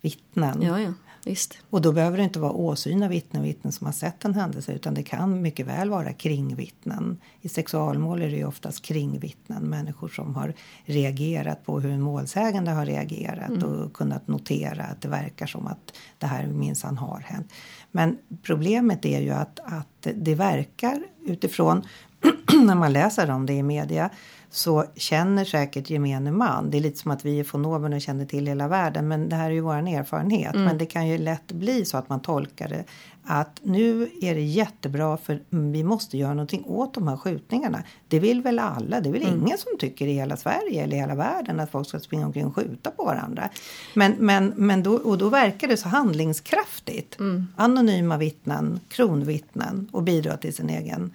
vittnen. 0.00 0.62
Ja, 0.62 0.80
ja. 0.80 0.92
Visst. 1.26 1.58
Och 1.70 1.82
då 1.82 1.92
behöver 1.92 2.18
det 2.18 2.24
inte 2.24 2.38
vara 2.38 2.52
åsyna 2.52 3.08
vittnen, 3.08 3.42
vittnen 3.42 3.72
som 3.72 3.86
har 3.86 3.92
sett 3.92 4.24
en 4.24 4.34
händelse 4.34 4.72
utan 4.72 4.94
det 4.94 5.02
kan 5.02 5.42
mycket 5.42 5.66
väl 5.66 5.90
vara 5.90 6.12
kringvittnen. 6.12 7.18
I 7.40 7.48
sexualmål 7.48 8.22
är 8.22 8.30
det 8.30 8.36
ju 8.36 8.44
oftast 8.44 8.82
kringvittnen, 8.82 9.62
människor 9.62 10.08
som 10.08 10.34
har 10.34 10.54
reagerat 10.84 11.64
på 11.64 11.80
hur 11.80 11.90
en 11.90 12.00
målsägande 12.00 12.70
har 12.70 12.86
reagerat 12.86 13.48
mm. 13.48 13.62
och 13.62 13.92
kunnat 13.92 14.28
notera 14.28 14.84
att 14.84 15.00
det 15.00 15.08
verkar 15.08 15.46
som 15.46 15.66
att 15.66 15.94
det 16.18 16.26
här 16.26 16.46
minsann 16.46 16.98
har 16.98 17.20
hänt. 17.20 17.52
Men 17.90 18.18
problemet 18.42 19.04
är 19.04 19.20
ju 19.20 19.30
att, 19.30 19.60
att 19.64 20.06
det 20.14 20.34
verkar 20.34 21.02
utifrån 21.26 21.82
när 22.66 22.74
man 22.74 22.92
läser 22.92 23.30
om 23.30 23.46
det 23.46 23.52
i 23.52 23.62
media 23.62 24.10
så 24.54 24.84
känner 24.96 25.44
säkert 25.44 25.90
gemene 25.90 26.30
man, 26.30 26.70
det 26.70 26.78
är 26.78 26.80
lite 26.80 26.98
som 26.98 27.10
att 27.10 27.24
vi 27.24 27.40
är 27.40 27.44
från 27.44 27.64
oben 27.64 27.92
och 27.92 28.00
känner 28.00 28.26
till 28.26 28.46
hela 28.46 28.68
världen 28.68 29.08
men 29.08 29.28
det 29.28 29.36
här 29.36 29.46
är 29.46 29.54
ju 29.54 29.60
vår 29.60 29.74
erfarenhet. 29.74 30.54
Mm. 30.54 30.66
Men 30.66 30.78
det 30.78 30.86
kan 30.86 31.08
ju 31.08 31.18
lätt 31.18 31.52
bli 31.52 31.84
så 31.84 31.96
att 31.96 32.08
man 32.08 32.20
tolkar 32.20 32.68
det 32.68 32.84
att 33.24 33.60
nu 33.62 34.10
är 34.20 34.34
det 34.34 34.40
jättebra 34.40 35.16
för 35.16 35.40
vi 35.48 35.84
måste 35.84 36.18
göra 36.18 36.34
någonting 36.34 36.64
åt 36.66 36.94
de 36.94 37.08
här 37.08 37.16
skjutningarna. 37.16 37.82
Det 38.08 38.18
vill 38.18 38.42
väl 38.42 38.58
alla, 38.58 39.00
det 39.00 39.08
är 39.08 39.12
väl 39.12 39.22
mm. 39.22 39.40
ingen 39.40 39.58
som 39.58 39.78
tycker 39.78 40.06
i 40.06 40.12
hela 40.12 40.36
Sverige 40.36 40.82
eller 40.82 40.96
i 40.96 41.00
hela 41.00 41.14
världen 41.14 41.60
att 41.60 41.70
folk 41.70 41.88
ska 41.88 42.00
springa 42.00 42.26
omkring 42.26 42.46
och 42.46 42.54
skjuta 42.54 42.90
på 42.90 43.04
varandra. 43.04 43.48
Men, 43.94 44.14
men, 44.18 44.52
men 44.56 44.82
då, 44.82 44.94
och 44.94 45.18
då 45.18 45.28
verkar 45.28 45.68
det 45.68 45.76
så 45.76 45.88
handlingskraftigt. 45.88 47.18
Mm. 47.18 47.46
Anonyma 47.56 48.16
vittnen, 48.16 48.80
kronvittnen 48.88 49.88
och 49.92 50.02
bidra 50.02 50.36
till 50.36 50.54
sin 50.54 50.70
egen 50.70 51.14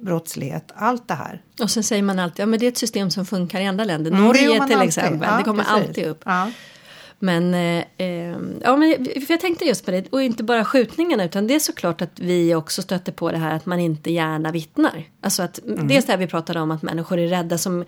brottslighet, 0.00 0.72
allt 0.74 1.08
det 1.08 1.14
här. 1.14 1.42
Och 1.62 1.70
sen 1.70 1.82
säger 1.82 2.02
man 2.02 2.18
alltid, 2.18 2.42
ja 2.42 2.46
men 2.46 2.60
det 2.60 2.66
är 2.66 2.68
ett 2.68 2.78
system 2.78 3.10
som 3.10 3.26
funkar 3.26 3.60
i 3.60 3.66
andra 3.66 3.84
länder. 3.84 4.10
Mm, 4.10 4.24
Norge 4.24 4.66
till 4.66 4.80
exempel, 4.80 5.28
ja, 5.30 5.38
det 5.38 5.44
kommer 5.44 5.64
precis. 5.64 5.88
alltid 5.88 6.06
upp. 6.06 6.22
Ja. 6.24 6.50
Men, 7.22 7.54
eh, 7.54 7.84
eh, 7.96 8.36
ja, 8.62 8.76
men 8.76 9.06
jag 9.28 9.40
tänkte 9.40 9.64
just 9.64 9.84
på 9.84 9.90
det, 9.90 10.12
och 10.12 10.22
inte 10.22 10.42
bara 10.42 10.64
skjutningarna 10.64 11.24
utan 11.24 11.46
det 11.46 11.54
är 11.54 11.58
såklart 11.58 12.02
att 12.02 12.20
vi 12.20 12.54
också 12.54 12.82
stöter 12.82 13.12
på 13.12 13.30
det 13.30 13.38
här 13.38 13.56
att 13.56 13.66
man 13.66 13.80
inte 13.80 14.12
gärna 14.12 14.52
vittnar. 14.52 15.04
Alltså 15.20 15.42
att 15.42 15.58
mm. 15.58 15.88
dels 15.88 16.06
det 16.06 16.12
här 16.12 16.18
vi 16.18 16.26
pratade 16.26 16.60
om 16.60 16.70
att 16.70 16.82
människor 16.82 17.18
är 17.18 17.28
rädda 17.28 17.58
som 17.58 17.84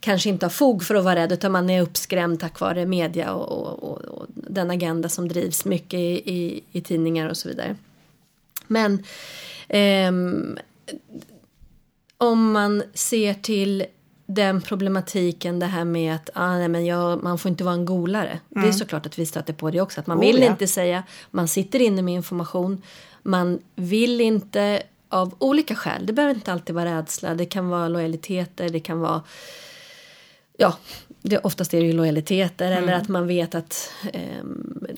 kanske 0.00 0.28
inte 0.28 0.46
har 0.46 0.50
fog 0.50 0.84
för 0.84 0.94
att 0.94 1.04
vara 1.04 1.16
rädd 1.16 1.32
utan 1.32 1.52
man 1.52 1.70
är 1.70 1.82
uppskrämd 1.82 2.40
tack 2.40 2.60
vare 2.60 2.86
media 2.86 3.32
och, 3.32 3.52
och, 3.52 3.90
och, 3.90 4.00
och 4.00 4.26
den 4.34 4.70
agenda 4.70 5.08
som 5.08 5.28
drivs 5.28 5.64
mycket 5.64 6.00
i, 6.00 6.32
i, 6.34 6.64
i 6.72 6.80
tidningar 6.80 7.28
och 7.28 7.36
så 7.36 7.48
vidare. 7.48 7.76
Men 8.66 9.04
eh, 9.68 10.12
om 12.24 12.52
man 12.52 12.82
ser 12.94 13.34
till 13.34 13.84
den 14.26 14.60
problematiken 14.60 15.58
det 15.58 15.66
här 15.66 15.84
med 15.84 16.14
att 16.14 16.30
ah, 16.34 16.56
nej, 16.56 16.68
men 16.68 16.86
jag, 16.86 17.22
man 17.22 17.38
får 17.38 17.48
inte 17.48 17.64
vara 17.64 17.74
en 17.74 17.84
golare. 17.84 18.30
Mm. 18.30 18.40
Det 18.48 18.60
är 18.60 18.62
mm. 18.62 18.72
såklart 18.72 19.06
att 19.06 19.18
vi 19.18 19.26
stöter 19.26 19.52
på 19.52 19.70
det 19.70 19.80
också. 19.80 20.00
Att 20.00 20.06
man 20.06 20.18
oh, 20.18 20.20
vill 20.20 20.40
ja. 20.40 20.50
inte 20.50 20.66
säga, 20.66 21.02
man 21.30 21.48
sitter 21.48 21.80
inne 21.80 22.02
med 22.02 22.14
information. 22.14 22.82
Man 23.22 23.58
vill 23.74 24.20
inte 24.20 24.82
av 25.08 25.34
olika 25.38 25.74
skäl. 25.74 26.06
Det 26.06 26.12
behöver 26.12 26.34
inte 26.34 26.52
alltid 26.52 26.74
vara 26.74 26.98
rädsla. 26.98 27.34
Det 27.34 27.46
kan 27.46 27.68
vara 27.68 27.88
lojaliteter. 27.88 28.68
Det 28.68 28.80
kan 28.80 29.00
vara 29.00 29.22
ja, 30.56 30.76
det, 31.28 31.38
oftast 31.38 31.74
är 31.74 31.80
det 31.80 31.86
ju 31.86 31.92
lojaliteter 31.92 32.72
mm. 32.72 32.82
eller 32.82 32.92
att 32.92 33.08
man 33.08 33.26
vet 33.26 33.54
att... 33.54 33.90
Eh, 34.12 34.22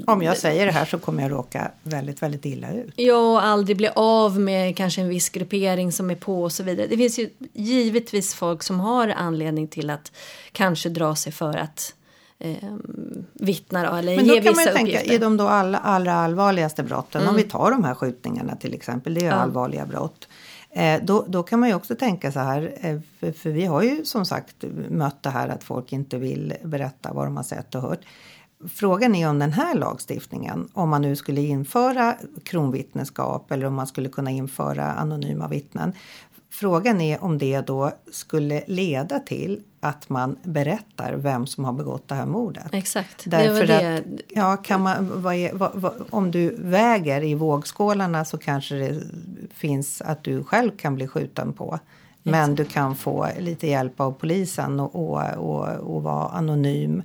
Om 0.06 0.22
jag 0.22 0.36
säger 0.36 0.66
det 0.66 0.72
här 0.72 0.84
så 0.84 0.98
kommer 0.98 1.22
jag 1.22 1.32
råka 1.32 1.70
väldigt, 1.82 2.22
väldigt 2.22 2.44
illa 2.44 2.72
ut. 2.72 2.92
Ja, 2.96 3.32
och 3.32 3.44
aldrig 3.44 3.76
bli 3.76 3.88
av 3.94 4.40
med 4.40 4.76
kanske 4.76 5.00
en 5.00 5.08
viss 5.08 5.28
gruppering 5.28 5.92
som 5.92 6.10
är 6.10 6.14
på 6.14 6.42
och 6.42 6.52
så 6.52 6.62
vidare. 6.62 6.86
Det 6.86 6.96
finns 6.96 7.18
ju 7.18 7.30
givetvis 7.52 8.34
folk 8.34 8.62
som 8.62 8.80
har 8.80 9.08
anledning 9.08 9.68
till 9.68 9.90
att 9.90 10.12
kanske 10.52 10.88
dra 10.88 11.14
sig 11.14 11.32
för 11.32 11.56
att 11.56 11.94
eh, 12.38 12.56
vittna 13.32 13.98
eller 13.98 14.16
Men 14.16 14.26
ge 14.26 14.40
vissa 14.40 14.50
uppgifter. 14.50 14.54
Men 14.54 14.56
då 14.56 14.72
kan 14.72 14.74
man 14.74 14.86
ju 14.86 14.92
tänka, 14.92 15.14
i 15.14 15.18
de 15.18 15.36
då 15.36 15.48
allra, 15.48 15.78
allra 15.78 16.14
allvarligaste 16.14 16.82
brotten, 16.82 17.20
mm. 17.20 17.30
om 17.30 17.36
vi 17.36 17.42
tar 17.42 17.70
de 17.70 17.84
här 17.84 17.94
skjutningarna 17.94 18.56
till 18.56 18.74
exempel, 18.74 19.14
det 19.14 19.20
är 19.20 19.22
ju 19.22 19.28
ja. 19.28 19.34
allvarliga 19.34 19.86
brott. 19.86 20.28
Eh, 20.76 21.02
då, 21.02 21.24
då 21.28 21.42
kan 21.42 21.60
man 21.60 21.68
ju 21.68 21.74
också 21.74 21.94
tänka 21.94 22.32
så 22.32 22.40
här, 22.40 22.74
eh, 22.80 23.00
för, 23.20 23.32
för, 23.32 23.50
vi 23.50 23.64
har 23.64 23.82
ju 23.82 24.04
som 24.04 24.26
sagt 24.26 24.64
mött 24.90 25.22
det 25.22 25.30
här 25.30 25.48
att 25.48 25.64
folk 25.64 25.92
inte 25.92 26.18
vill 26.18 26.54
berätta 26.64 27.12
vad 27.12 27.26
de 27.26 27.36
har 27.36 27.44
sett 27.44 27.74
och 27.74 27.82
hört. 27.82 28.00
Frågan 28.68 29.14
är 29.14 29.28
om 29.28 29.38
den 29.38 29.52
här 29.52 29.74
lagstiftningen, 29.74 30.68
om 30.72 30.88
man 30.88 31.02
nu 31.02 31.16
skulle 31.16 31.40
införa 31.40 32.16
kronvittneskap 32.44 33.50
eller 33.50 33.66
om 33.66 33.74
man 33.74 33.86
skulle 33.86 34.08
kunna 34.08 34.30
införa 34.30 34.92
anonyma 34.92 35.48
vittnen. 35.48 35.92
Frågan 36.58 37.00
är 37.00 37.24
om 37.24 37.38
det 37.38 37.60
då 37.60 37.92
skulle 38.10 38.62
leda 38.66 39.18
till 39.18 39.60
att 39.80 40.08
man 40.08 40.36
berättar 40.42 41.14
vem 41.14 41.46
som 41.46 41.64
har 41.64 41.72
begått 41.72 42.08
det 42.08 42.14
här 42.14 42.26
mordet. 42.26 42.66
Exakt. 42.72 43.22
Därför 43.26 43.66
det 43.66 43.96
att, 43.96 44.04
ja, 44.28 44.56
kan 44.56 44.82
man, 44.82 45.22
vad 45.22 45.34
är, 45.34 45.52
vad, 45.52 45.70
vad, 45.74 45.92
om 46.10 46.30
du 46.30 46.56
väger 46.58 47.24
i 47.24 47.34
vågskålarna 47.34 48.24
så 48.24 48.38
kanske 48.38 48.74
det 48.74 49.00
finns 49.54 50.00
att 50.00 50.24
du 50.24 50.44
själv 50.44 50.70
kan 50.76 50.94
bli 50.94 51.08
skjuten 51.08 51.52
på. 51.52 51.78
Men 52.22 52.54
du 52.54 52.64
kan 52.64 52.96
få 52.96 53.28
lite 53.38 53.66
hjälp 53.66 54.00
av 54.00 54.12
polisen 54.12 54.80
och, 54.80 54.94
och, 54.94 55.22
och, 55.32 55.68
och 55.68 56.02
vara 56.02 56.28
anonym. 56.28 57.02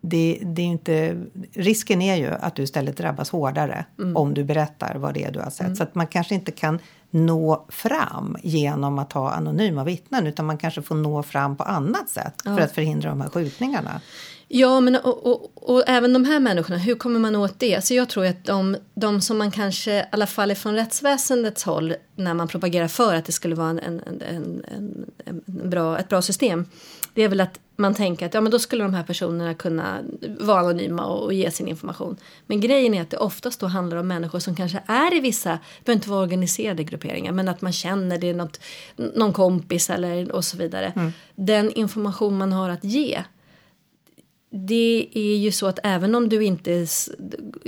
Det, 0.00 0.38
det, 0.42 0.62
är 0.62 0.66
inte, 0.66 1.22
risken 1.52 2.02
är 2.02 2.16
ju 2.16 2.28
att 2.28 2.54
du 2.54 2.62
istället 2.62 2.96
drabbas 2.96 3.30
hårdare 3.30 3.84
mm. 3.98 4.16
om 4.16 4.34
du 4.34 4.44
berättar 4.44 4.94
vad 4.94 5.14
det 5.14 5.24
är 5.24 5.32
du 5.32 5.40
har 5.40 5.50
sett. 5.50 5.66
Mm. 5.66 5.76
Så 5.76 5.82
att 5.82 5.94
man 5.94 6.06
kanske 6.06 6.34
inte 6.34 6.52
kan 6.52 6.78
nå 7.10 7.66
fram 7.68 8.36
genom 8.42 8.98
att 8.98 9.12
ha 9.12 9.30
anonyma 9.30 9.84
vittnen 9.84 10.26
utan 10.26 10.46
man 10.46 10.58
kanske 10.58 10.82
får 10.82 10.94
nå 10.94 11.22
fram 11.22 11.56
på 11.56 11.62
annat 11.62 12.08
sätt 12.08 12.34
ja. 12.44 12.56
för 12.56 12.64
att 12.64 12.72
förhindra 12.72 13.08
de 13.08 13.20
här 13.20 13.28
skjutningarna. 13.28 14.00
Ja, 14.52 14.80
men 14.80 14.96
och, 14.96 15.26
och, 15.26 15.50
och, 15.54 15.84
även 15.86 16.12
de 16.12 16.24
här 16.24 16.40
människorna, 16.40 16.78
hur 16.78 16.94
kommer 16.94 17.20
man 17.20 17.36
åt 17.36 17.58
det? 17.58 17.84
Så 17.84 17.94
jag 17.94 18.08
tror 18.08 18.26
att 18.26 18.44
de, 18.44 18.76
de 18.94 19.20
som 19.20 19.38
man 19.38 19.50
kanske, 19.50 19.98
i 19.98 20.04
alla 20.12 20.26
fall 20.26 20.54
från 20.54 20.74
rättsväsendets 20.74 21.64
håll, 21.64 21.94
när 22.16 22.34
man 22.34 22.48
propagerar 22.48 22.88
för 22.88 23.14
att 23.14 23.24
det 23.24 23.32
skulle 23.32 23.54
vara 23.54 23.70
en, 23.70 23.78
en, 23.78 24.02
en, 24.06 24.22
en, 24.68 25.10
en 25.46 25.70
bra, 25.70 25.98
ett 25.98 26.08
bra 26.08 26.22
system, 26.22 26.64
det 27.14 27.22
är 27.22 27.28
väl 27.28 27.40
att 27.40 27.60
man 27.76 27.94
tänker 27.94 28.26
att 28.26 28.34
ja, 28.34 28.40
men 28.40 28.52
då 28.52 28.58
skulle 28.58 28.84
de 28.84 28.94
här 28.94 29.02
personerna 29.02 29.54
kunna 29.54 29.98
vara 30.40 30.60
anonyma 30.60 31.06
och, 31.06 31.24
och 31.24 31.32
ge 31.34 31.50
sin 31.50 31.68
information. 31.68 32.16
Men 32.46 32.60
grejen 32.60 32.94
är 32.94 33.02
att 33.02 33.10
det 33.10 33.16
oftast 33.16 33.60
då 33.60 33.66
handlar 33.66 33.96
om 33.96 34.08
människor 34.08 34.38
som 34.38 34.56
kanske 34.56 34.82
är 34.86 35.16
i 35.16 35.20
vissa, 35.20 35.50
det 35.50 35.84
behöver 35.84 35.98
inte 35.98 36.10
vara 36.10 36.22
organiserade 36.22 36.84
grupperingar, 36.84 37.32
men 37.32 37.48
att 37.48 37.62
man 37.62 37.72
känner 37.72 38.18
det 38.18 38.30
är 38.30 38.34
något, 38.34 38.60
någon 38.96 39.32
kompis 39.32 39.90
eller 39.90 40.32
och 40.32 40.44
så 40.44 40.56
vidare. 40.56 40.92
Mm. 40.96 41.12
Den 41.34 41.72
information 41.72 42.38
man 42.38 42.52
har 42.52 42.68
att 42.68 42.84
ge 42.84 43.24
det 44.52 45.08
är 45.14 45.36
ju 45.36 45.52
så 45.52 45.66
att 45.66 45.78
även 45.82 46.14
om 46.14 46.28
du 46.28 46.44
inte 46.44 46.86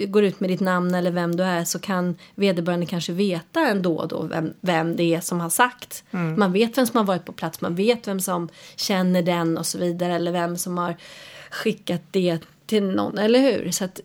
går 0.06 0.24
ut 0.24 0.40
med 0.40 0.50
ditt 0.50 0.60
namn 0.60 0.94
eller 0.94 1.10
vem 1.10 1.36
du 1.36 1.42
är 1.42 1.64
så 1.64 1.78
kan 1.78 2.16
vederbörande 2.34 2.86
kanske 2.86 3.12
veta 3.12 3.60
ändå 3.60 4.06
då 4.06 4.22
vem, 4.22 4.52
vem 4.60 4.96
det 4.96 5.14
är 5.14 5.20
som 5.20 5.40
har 5.40 5.50
sagt. 5.50 6.04
Mm. 6.10 6.38
Man 6.38 6.52
vet 6.52 6.78
vem 6.78 6.86
som 6.86 6.96
har 6.96 7.04
varit 7.04 7.24
på 7.24 7.32
plats, 7.32 7.60
man 7.60 7.74
vet 7.74 8.08
vem 8.08 8.20
som 8.20 8.48
känner 8.76 9.22
den 9.22 9.58
och 9.58 9.66
så 9.66 9.78
vidare 9.78 10.14
eller 10.14 10.32
vem 10.32 10.56
som 10.56 10.78
har 10.78 10.96
skickat 11.50 12.02
det 12.10 12.38
till 12.66 12.84
någon, 12.84 13.18
eller 13.18 13.40
hur? 13.40 13.70
Så 13.70 13.84
att, 13.84 14.00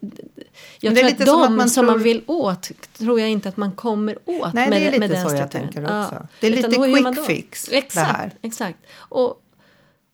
jag 0.80 0.96
tror 0.96 1.08
att 1.08 1.18
de 1.18 1.26
som, 1.26 1.56
man, 1.56 1.70
som 1.70 1.86
man 1.86 2.04
vill 2.04 2.24
åt 2.26 2.72
tror 2.98 3.20
jag 3.20 3.30
inte 3.30 3.50
att 3.50 3.58
man 3.58 3.72
kommer 3.72 4.18
åt. 4.26 4.54
Nej, 4.54 4.70
med, 4.70 4.82
det 4.82 4.96
är 4.96 5.00
lite 5.00 5.22
så 5.22 5.36
jag 5.36 5.52
tänker 5.52 5.84
också. 5.84 6.16
Ja. 6.16 6.28
Det 6.40 6.48
är 6.48 6.52
lite 6.52 6.70
quick 6.70 7.26
fix 7.26 7.70
exakt, 7.72 7.96
det 7.96 8.18
här. 8.18 8.32
Exakt. 8.42 8.80
Och 8.98 9.42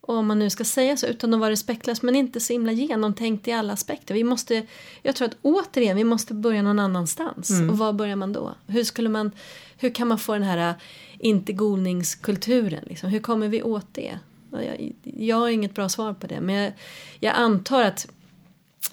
om 0.07 0.27
man 0.27 0.39
nu 0.39 0.49
ska 0.49 0.63
säga 0.63 0.97
så 0.97 1.07
utan 1.07 1.33
att 1.33 1.39
vara 1.39 1.49
respektlös 1.49 2.01
men 2.01 2.15
inte 2.15 2.39
så 2.39 2.53
himla 2.53 2.71
genomtänkt 2.71 3.47
i 3.47 3.51
alla 3.51 3.73
aspekter. 3.73 4.13
Vi 4.13 4.23
måste, 4.23 4.65
jag 5.01 5.15
tror 5.15 5.27
att 5.27 5.37
återigen, 5.41 5.97
vi 5.97 6.03
måste 6.03 6.33
börja 6.33 6.61
någon 6.61 6.79
annanstans. 6.79 7.49
Mm. 7.49 7.69
Och 7.69 7.77
var 7.77 7.93
börjar 7.93 8.15
man 8.15 8.33
då? 8.33 8.55
Hur, 8.67 8.83
skulle 8.83 9.09
man, 9.09 9.31
hur 9.77 9.89
kan 9.89 10.07
man 10.07 10.19
få 10.19 10.33
den 10.33 10.43
här 10.43 10.69
äh, 10.69 10.75
inte-golningskulturen? 11.19 12.83
Liksom? 12.87 13.09
Hur 13.09 13.19
kommer 13.19 13.47
vi 13.47 13.63
åt 13.63 13.87
det? 13.91 14.19
Jag, 14.51 14.91
jag 15.03 15.35
har 15.35 15.49
inget 15.49 15.75
bra 15.75 15.89
svar 15.89 16.13
på 16.13 16.27
det 16.27 16.41
men 16.41 16.55
jag, 16.55 16.73
jag 17.19 17.33
antar 17.35 17.83
att 17.83 18.07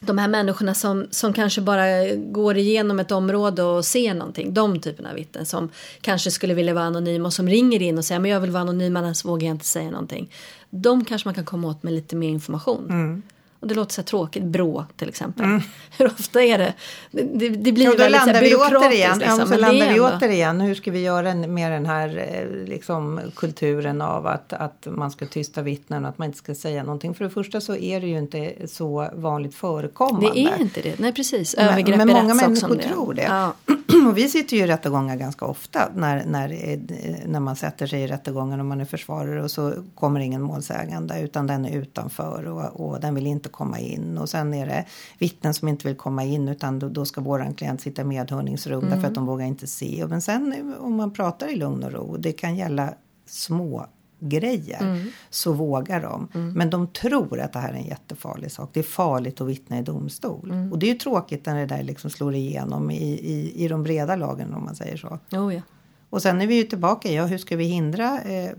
de 0.00 0.18
här 0.18 0.28
människorna 0.28 0.74
som, 0.74 1.06
som 1.10 1.32
kanske 1.32 1.60
bara 1.60 2.14
går 2.14 2.56
igenom 2.56 3.00
ett 3.00 3.12
område 3.12 3.62
och 3.62 3.84
ser 3.84 4.14
någonting, 4.14 4.54
de 4.54 4.80
typerna 4.80 5.08
av 5.08 5.14
vittnen 5.14 5.46
som 5.46 5.68
kanske 6.00 6.30
skulle 6.30 6.54
vilja 6.54 6.74
vara 6.74 6.84
anonyma 6.84 7.26
och 7.26 7.32
som 7.32 7.48
ringer 7.48 7.82
in 7.82 7.98
och 7.98 8.04
säger 8.04 8.20
men 8.20 8.30
jag 8.30 8.40
vill 8.40 8.50
vara 8.50 8.60
anonym 8.60 8.96
annars 8.96 9.24
vågar 9.24 9.46
jag 9.46 9.54
inte 9.54 9.64
säga 9.64 9.90
någonting. 9.90 10.32
De 10.70 11.04
kanske 11.04 11.28
man 11.28 11.34
kan 11.34 11.44
komma 11.44 11.68
åt 11.68 11.82
med 11.82 11.92
lite 11.92 12.16
mer 12.16 12.28
information. 12.28 12.86
Mm. 12.90 13.22
Och 13.60 13.66
det 13.68 13.74
låter 13.74 13.92
så 13.94 14.02
tråkigt, 14.02 14.42
brå 14.42 14.84
till 14.96 15.08
exempel. 15.08 15.46
Hur 15.98 16.06
ofta 16.06 16.42
är 16.42 16.58
det? 16.58 16.74
Det, 17.10 17.48
det, 17.48 17.72
blir 17.72 17.84
Ja, 17.84 17.90
väldigt 17.98 18.20
så 18.20 18.26
landar 18.26 18.40
vi 18.42 18.48
byråkratiskt. 18.48 18.86
återigen, 18.86 19.18
liksom, 19.18 19.38
ja, 19.38 19.44
så 19.46 19.50
men 19.50 19.60
landar 19.60 19.86
vi 19.86 19.92
ändå- 19.98 20.10
återigen. 20.18 20.60
Hur 20.60 20.74
ska 20.74 20.90
vi 20.90 21.00
göra 21.02 21.34
med 21.34 21.72
den 21.72 21.86
här 21.86 22.08
eh, 22.18 22.68
liksom, 22.68 23.20
kulturen 23.36 24.02
av 24.02 24.26
att, 24.26 24.52
att 24.52 24.86
man 24.90 25.10
ska 25.10 25.26
tysta 25.26 25.62
vittnen 25.62 26.04
och 26.04 26.08
att 26.10 26.18
man 26.18 26.26
inte 26.26 26.38
ska 26.38 26.54
säga 26.54 26.82
någonting. 26.82 27.14
För 27.14 27.24
det 27.24 27.30
första 27.30 27.60
så 27.60 27.76
är 27.76 28.00
det 28.00 28.06
ju 28.06 28.18
inte 28.18 28.52
så 28.66 29.08
vanligt 29.14 29.54
förekommande. 29.54 30.30
Det 30.34 30.40
är 30.44 30.60
inte 30.60 30.80
det, 30.80 30.98
nej 30.98 31.12
precis. 31.12 31.56
Men- 31.56 31.68
Övergrepp 31.68 31.96
men 31.96 32.10
i 32.10 32.12
många 32.12 32.34
människor 32.34 32.76
det. 32.76 32.82
tror 32.82 33.14
det. 33.14 33.22
Ja. 33.22 33.52
Och 34.08 34.18
vi 34.18 34.28
sitter 34.28 34.56
ju 34.56 34.62
i 34.62 34.66
rättegångar 34.66 35.16
ganska 35.16 35.44
ofta 35.44 35.88
när, 35.94 36.24
när, 36.24 36.50
eh, 36.52 36.78
när 37.26 37.40
man 37.40 37.56
sätter 37.56 37.86
sig 37.86 38.02
i 38.02 38.06
rättegången 38.06 38.60
och 38.60 38.66
man 38.66 38.80
är 38.80 38.84
försvarare 38.84 39.42
och 39.42 39.50
så 39.50 39.72
kommer 39.94 40.20
ingen 40.20 40.42
målsägande 40.42 41.20
utan 41.20 41.46
den 41.46 41.64
är 41.64 41.76
utanför 41.76 42.46
och, 42.46 42.80
och 42.90 43.00
den 43.00 43.14
vill 43.14 43.26
inte 43.26 43.48
komma 43.52 43.78
in. 43.78 44.18
Och 44.18 44.28
sen 44.28 44.54
är 44.54 44.66
det 44.66 44.84
vittnen 45.18 45.54
som 45.54 45.68
inte 45.68 45.88
vill 45.88 45.96
komma 45.96 46.24
in 46.24 46.48
utan 46.48 46.78
då, 46.78 46.88
då 46.88 47.04
ska 47.04 47.20
våran 47.20 47.54
klient 47.54 47.80
sitta 47.80 48.02
i 48.02 48.04
medhörningsrum 48.04 48.90
därför 48.90 49.08
att 49.08 49.14
de 49.14 49.26
vågar 49.26 49.46
inte 49.46 49.66
se. 49.66 50.04
Men 50.08 50.22
sen 50.22 50.74
om 50.80 50.94
man 50.94 51.12
pratar 51.12 51.52
i 51.52 51.56
lugn 51.56 51.84
och 51.84 51.92
ro, 51.92 52.16
det 52.16 52.32
kan 52.32 52.56
gälla 52.56 52.94
små 53.26 53.86
grejer 54.20 55.06
så 55.30 55.52
vågar 55.52 56.02
de. 56.02 56.28
Men 56.56 56.70
de 56.70 56.86
tror 56.86 57.40
att 57.40 57.52
det 57.52 57.58
här 57.58 57.72
är 57.72 57.76
en 57.76 57.86
jättefarlig 57.86 58.52
sak. 58.52 58.70
Det 58.72 58.80
är 58.80 58.84
farligt 58.84 59.40
att 59.40 59.48
vittna 59.48 59.78
i 59.78 59.82
domstol. 59.82 60.52
Och 60.72 60.78
det 60.78 60.86
är 60.86 60.92
ju 60.92 60.98
tråkigt 60.98 61.46
när 61.46 61.58
det 61.58 61.66
där 61.66 61.82
liksom 61.82 62.10
slår 62.10 62.34
igenom 62.34 62.90
i, 62.90 63.12
i, 63.12 63.64
i 63.64 63.68
de 63.68 63.82
breda 63.82 64.16
lagen 64.16 64.54
om 64.54 64.64
man 64.64 64.76
säger 64.76 64.96
så. 64.96 65.18
Oh, 65.32 65.54
ja. 65.54 65.62
Och 66.10 66.22
sen 66.22 66.40
är 66.40 66.46
vi 66.46 66.54
ju 66.54 66.64
tillbaka 66.64 67.08
i, 67.08 67.16
ja, 67.16 67.26
hur 67.26 67.38
ska 67.38 67.56
vi 67.56 67.64
hindra, 67.64 68.20
eh, 68.20 68.50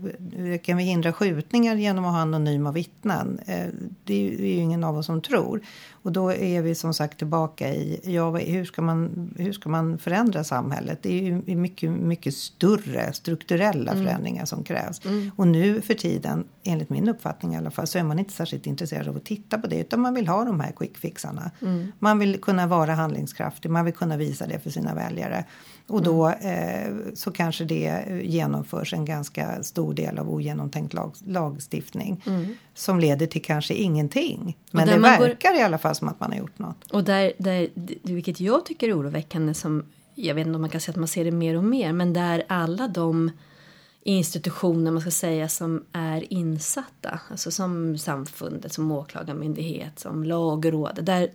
kan 0.62 0.76
vi 0.76 0.84
hindra 0.84 1.12
skjutningar 1.12 1.74
genom 1.76 2.04
att 2.04 2.12
ha 2.12 2.20
anonyma 2.20 2.72
vittnen? 2.72 3.38
Eh, 3.46 3.66
det 4.04 4.14
är 4.14 4.40
ju, 4.40 4.48
ingen 4.48 4.84
av 4.84 4.96
oss 4.96 5.06
som 5.06 5.20
tror. 5.20 5.60
Och 5.90 6.12
då 6.12 6.32
är 6.32 6.62
vi 6.62 6.74
som 6.74 6.94
sagt 6.94 7.18
tillbaka 7.18 7.74
i, 7.74 8.00
ja, 8.04 8.36
hur 8.36 8.64
ska 8.64 8.82
man, 8.82 9.30
hur 9.38 9.52
ska 9.52 9.68
man 9.68 9.98
förändra 9.98 10.44
samhället? 10.44 10.98
Det 11.02 11.18
är 11.18 11.22
ju 11.22 11.56
mycket, 11.56 11.90
mycket 11.90 12.34
större 12.34 13.12
strukturella 13.12 13.92
förändringar 13.92 14.44
som 14.44 14.64
krävs. 14.64 15.00
Och 15.36 15.46
nu 15.46 15.80
för 15.80 15.94
tiden, 15.94 16.44
enligt 16.64 16.90
min 16.90 17.08
uppfattning 17.08 17.54
i 17.54 17.56
alla 17.56 17.70
fall, 17.70 17.86
så 17.86 17.98
är 17.98 18.02
man 18.02 18.18
inte 18.18 18.32
särskilt 18.32 18.66
intresserad 18.66 19.08
av 19.08 19.16
att 19.16 19.24
titta 19.24 19.58
på 19.58 19.66
det, 19.66 19.80
utan 19.80 20.00
man 20.00 20.14
vill 20.14 20.28
ha 20.28 20.44
de 20.44 20.60
här 20.60 20.72
quick 20.72 20.98
fixarna. 20.98 21.50
Man 21.98 22.18
vill 22.18 22.40
kunna 22.40 22.66
vara 22.66 22.94
handlingskraftig, 22.94 23.70
man 23.70 23.84
vill 23.84 23.94
kunna 23.94 24.16
visa 24.16 24.46
det 24.46 24.58
för 24.58 24.70
sina 24.70 24.94
väljare. 24.94 25.44
Och 25.86 26.02
då 26.02 26.28
eh, 26.28 26.92
så 27.14 27.30
kanske 27.32 27.64
det 27.64 27.86
eh, 27.86 28.20
genomförs 28.30 28.94
en 28.94 29.04
ganska 29.04 29.62
stor 29.62 29.94
del 29.94 30.18
av 30.18 30.30
ogenomtänkt 30.30 30.94
lag, 30.94 31.12
lagstiftning 31.26 32.24
som 32.74 33.00
leder 33.00 33.26
till 33.26 33.42
kanske 33.42 33.74
ingenting. 33.74 34.56
Men 34.70 34.86
det 34.86 34.98
man 34.98 35.18
går- 35.18 35.26
verkar 35.26 35.58
i 35.58 35.62
alla 35.62 35.78
fall 35.78 35.94
som 35.94 36.08
att 36.08 36.20
man 36.20 36.30
har 36.32 36.38
gjort 36.38 36.58
något. 36.58 36.90
Och 36.92 37.04
där, 37.04 37.32
där, 37.38 37.68
vilket 38.02 38.40
jag 38.40 38.66
tycker 38.66 38.88
är 38.88 38.98
oroväckande 39.00 39.54
som, 39.54 39.84
jag 40.14 40.34
vet 40.34 40.46
inte 40.46 40.54
om 40.56 40.60
man 40.60 40.70
kan 40.70 40.80
säga 40.80 40.92
att 40.92 40.96
man 40.98 41.08
ser 41.08 41.24
det 41.24 41.30
mer 41.30 41.56
och 41.56 41.64
mer, 41.64 41.92
men 41.92 42.12
där 42.12 42.42
alla 42.48 42.88
de 42.88 43.30
institutioner 44.04 44.90
man 44.90 45.00
ska 45.00 45.10
säga 45.10 45.48
som 45.48 45.84
är 45.92 46.32
insatta, 46.32 47.20
alltså 47.30 47.50
som 47.50 47.98
samfundet, 47.98 48.72
som 48.72 48.92
åklagarmyndighet, 48.92 49.98
som 49.98 50.24
lagråd, 50.24 50.98
där 51.02 51.30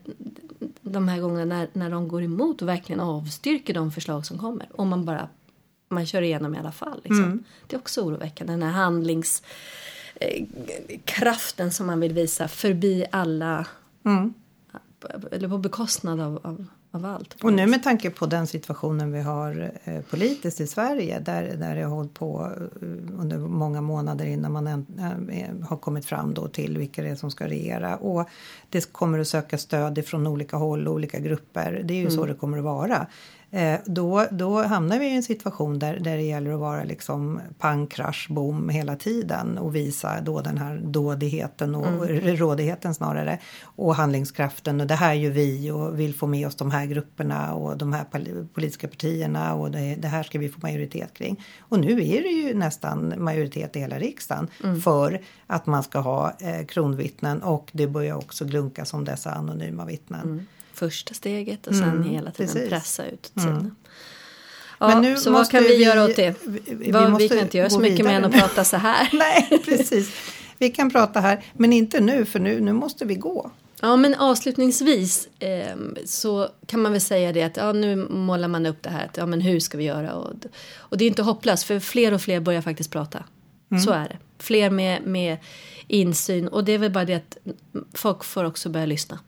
de 0.81 1.07
här 1.07 1.19
gångerna 1.19 1.55
när, 1.55 1.67
när 1.73 1.89
de 1.89 2.07
går 2.07 2.23
emot 2.23 2.61
och 2.61 2.67
verkligen 2.67 2.99
avstyrker 2.99 3.73
de 3.73 3.91
förslag 3.91 4.25
som 4.25 4.37
kommer, 4.37 4.69
och 4.71 4.87
man 4.87 5.05
bara 5.05 5.29
man 5.89 6.05
kör 6.05 6.21
igenom 6.21 6.55
i 6.55 6.57
alla 6.57 6.71
fall. 6.71 7.01
Liksom. 7.03 7.43
Det 7.67 7.75
är 7.75 7.79
också 7.79 8.01
oroväckande, 8.01 8.53
den 8.53 8.63
här 8.63 8.71
handlings 8.71 9.43
eh, 10.15 11.69
som 11.69 11.87
man 11.87 11.99
vill 11.99 12.13
visa 12.13 12.47
förbi 12.47 13.05
alla 13.11 13.65
eller 15.31 15.49
på 15.49 15.57
bekostnad 15.57 16.19
av, 16.19 16.39
av, 16.43 16.65
av 16.91 17.05
allt. 17.05 17.43
Och 17.43 17.53
nu 17.53 17.67
med 17.67 17.83
tanke 17.83 18.09
på 18.09 18.25
den 18.25 18.47
situationen 18.47 19.11
vi 19.11 19.21
har 19.21 19.71
eh, 19.83 20.01
politiskt 20.01 20.61
i 20.61 20.67
Sverige 20.67 21.19
där, 21.19 21.43
där 21.43 21.75
det 21.75 21.83
har 21.83 21.95
hållit 21.95 22.13
på 22.13 22.51
eh, 22.57 23.19
under 23.19 23.37
många 23.37 23.81
månader 23.81 24.25
innan 24.25 24.51
man 24.51 24.67
än, 24.67 24.85
eh, 25.31 25.67
har 25.67 25.77
kommit 25.77 26.05
fram 26.05 26.33
då 26.33 26.47
till 26.47 26.77
vilka 26.77 27.01
det 27.01 27.09
är 27.09 27.15
som 27.15 27.31
ska 27.31 27.47
regera 27.47 27.95
och 27.95 28.29
det 28.69 28.93
kommer 28.93 29.19
att 29.19 29.27
söka 29.27 29.57
stöd 29.57 30.05
från 30.05 30.27
olika 30.27 30.57
håll 30.57 30.87
och 30.87 30.93
olika 30.93 31.19
grupper. 31.19 31.81
Det 31.85 31.93
är 31.93 32.01
ju 32.01 32.11
så 32.11 32.25
det 32.25 32.33
kommer 32.33 32.57
att 32.57 32.63
vara. 32.63 33.07
Eh, 33.57 33.79
då, 33.85 34.25
då 34.31 34.61
hamnar 34.63 34.99
vi 34.99 35.05
i 35.05 35.15
en 35.15 35.23
situation 35.23 35.79
där, 35.79 35.99
där 35.99 36.17
det 36.17 36.23
gäller 36.23 36.51
att 36.53 36.59
vara 36.59 36.83
liksom 36.83 37.41
pang, 37.57 37.87
krasch, 37.87 38.27
bom 38.29 38.69
hela 38.69 38.95
tiden 38.95 39.57
och 39.57 39.75
visa 39.75 40.21
då 40.21 40.41
den 40.41 40.57
här 40.57 40.81
dådigheten 40.83 41.75
och 41.75 42.07
rådigheten 42.23 42.93
snarare 42.95 43.39
och 43.63 43.95
handlingskraften 43.95 44.81
och 44.81 44.87
det 44.87 44.95
här 44.95 45.13
gör 45.13 45.31
vi 45.31 45.71
och 45.71 45.99
vill 45.99 46.15
få 46.15 46.27
med 46.27 46.47
oss 46.47 46.55
de 46.55 46.71
här 46.71 46.85
grupperna 46.85 47.53
och 47.53 47.77
de 47.77 47.93
här 47.93 48.03
pol- 48.11 48.47
politiska 48.53 48.87
partierna 48.87 49.53
och 49.53 49.71
det, 49.71 49.95
det 49.95 50.07
här 50.07 50.23
ska 50.23 50.39
vi 50.39 50.49
få 50.49 50.59
majoritet 50.61 51.13
kring. 51.13 51.43
Och 51.59 51.79
nu 51.79 51.91
är 51.91 52.21
det 52.23 52.29
ju 52.29 52.53
nästan 52.53 53.13
majoritet 53.17 53.75
i 53.75 53.79
hela 53.79 53.99
riksdagen 53.99 54.47
för 54.83 55.21
att 55.47 55.65
man 55.65 55.83
ska 55.83 55.99
ha 55.99 56.33
eh, 56.39 56.65
kronvittnen 56.65 57.41
och 57.41 57.69
det 57.71 57.87
börjar 57.87 58.15
också 58.15 58.45
glunkas 58.45 58.93
om 58.93 59.05
dessa 59.05 59.31
anonyma 59.31 59.85
vittnen. 59.85 60.47
Första 60.77 61.13
steget 61.13 61.67
och 61.67 61.75
sen 61.75 61.83
Mm, 61.89 62.03
hela 62.03 62.31
tiden 62.31 62.53
precis. 62.53 62.69
pressa 62.69 63.05
ut 63.05 63.31
åt 63.35 63.41
sidan. 63.41 63.75
Men 64.79 64.89
Ja, 64.89 64.99
nu 65.01 65.17
så 65.17 65.31
vad 65.31 65.49
kan 65.49 65.63
vi, 65.63 65.69
vi- 65.77 65.83
göra 65.83 66.03
åt 66.05 66.15
det? 66.15 66.35
vi- 66.45 66.59
vi 66.65 66.75
Vi, 66.75 67.15
vi, 67.17 67.29
kan 67.29 67.39
inte 67.39 67.57
göra 67.57 67.69
så 67.69 67.79
mycket 67.79 68.05
mer 68.05 68.13
än 68.13 68.25
att 68.25 68.31
prata 68.33 68.63
så 68.63 68.77
här. 68.77 69.09
Nej, 69.13 69.61
precis. 69.65 70.11
Vi 70.57 70.69
kan 70.69 70.91
prata 70.91 71.19
här, 71.19 71.43
men 71.53 71.73
inte 71.73 71.99
nu 71.99 72.25
för 72.25 72.39
nu, 72.39 72.59
nu 72.61 72.73
måste 72.73 73.05
vi 73.05 73.15
gå. 73.15 73.51
Ja, 73.81 73.95
men 73.95 74.15
avslutningsvis 74.15 75.27
eh, 75.39 75.75
så 76.05 76.49
kan 76.67 76.81
man 76.81 76.91
väl 76.91 77.01
säga 77.01 77.33
det 77.33 77.43
att 77.43 77.57
ja, 77.57 77.71
nu 77.73 77.95
målar 77.95 78.47
man 78.47 78.65
upp 78.65 78.83
det 78.83 78.89
här. 78.89 79.05
Att, 79.05 79.17
ja, 79.17 79.25
men 79.25 79.41
hur 79.41 79.59
ska 79.59 79.77
vi 79.77 79.83
göra? 79.83 80.13
Och, 80.13 80.33
och 80.77 80.97
det 80.97 81.05
är 81.05 81.07
inte 81.07 81.21
hopplöst 81.21 81.63
för 81.63 81.79
fler 81.79 82.13
och 82.13 82.21
fler 82.21 82.39
börjar 82.39 82.61
faktiskt 82.61 82.91
prata. 82.91 83.23
Så 83.85 83.91
är 83.91 84.03
det. 84.09 84.17
Fler 84.39 84.69
med, 84.69 85.01
med 85.03 85.37
insyn 85.87 86.47
och 86.47 86.63
det 86.63 86.71
är 86.71 86.77
väl 86.77 86.91
bara 86.91 87.05
det 87.05 87.13
att 87.15 87.37
folk 87.93 88.23
får 88.23 88.43
också 88.43 88.69
börja 88.69 88.85
lyssna. 88.85 89.19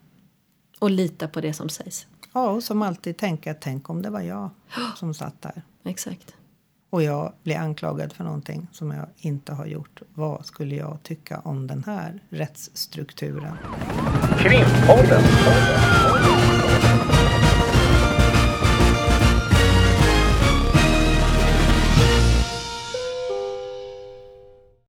Och 0.80 0.90
lita 0.90 1.28
på 1.28 1.40
det 1.40 1.52
som 1.52 1.68
sägs. 1.68 2.06
Ja, 2.32 2.50
och 2.50 2.62
som 2.62 2.82
alltid 2.82 3.16
tänka, 3.16 3.54
tänk 3.54 3.90
om 3.90 4.02
det 4.02 4.10
var 4.10 4.20
jag 4.20 4.50
som 4.96 5.14
satt 5.14 5.42
där. 5.42 5.62
Exakt. 5.84 6.34
Och 6.90 7.02
jag 7.02 7.32
blir 7.42 7.56
anklagad 7.56 8.12
för 8.12 8.24
någonting 8.24 8.66
som 8.72 8.90
jag 8.90 9.06
inte 9.16 9.52
har 9.52 9.66
gjort. 9.66 10.02
Vad 10.14 10.46
skulle 10.46 10.74
jag 10.74 10.98
tycka 11.02 11.38
om 11.38 11.66
den 11.66 11.84
här 11.86 12.22
rättsstrukturen? 12.30 13.56
Krimpodden. 14.38 15.22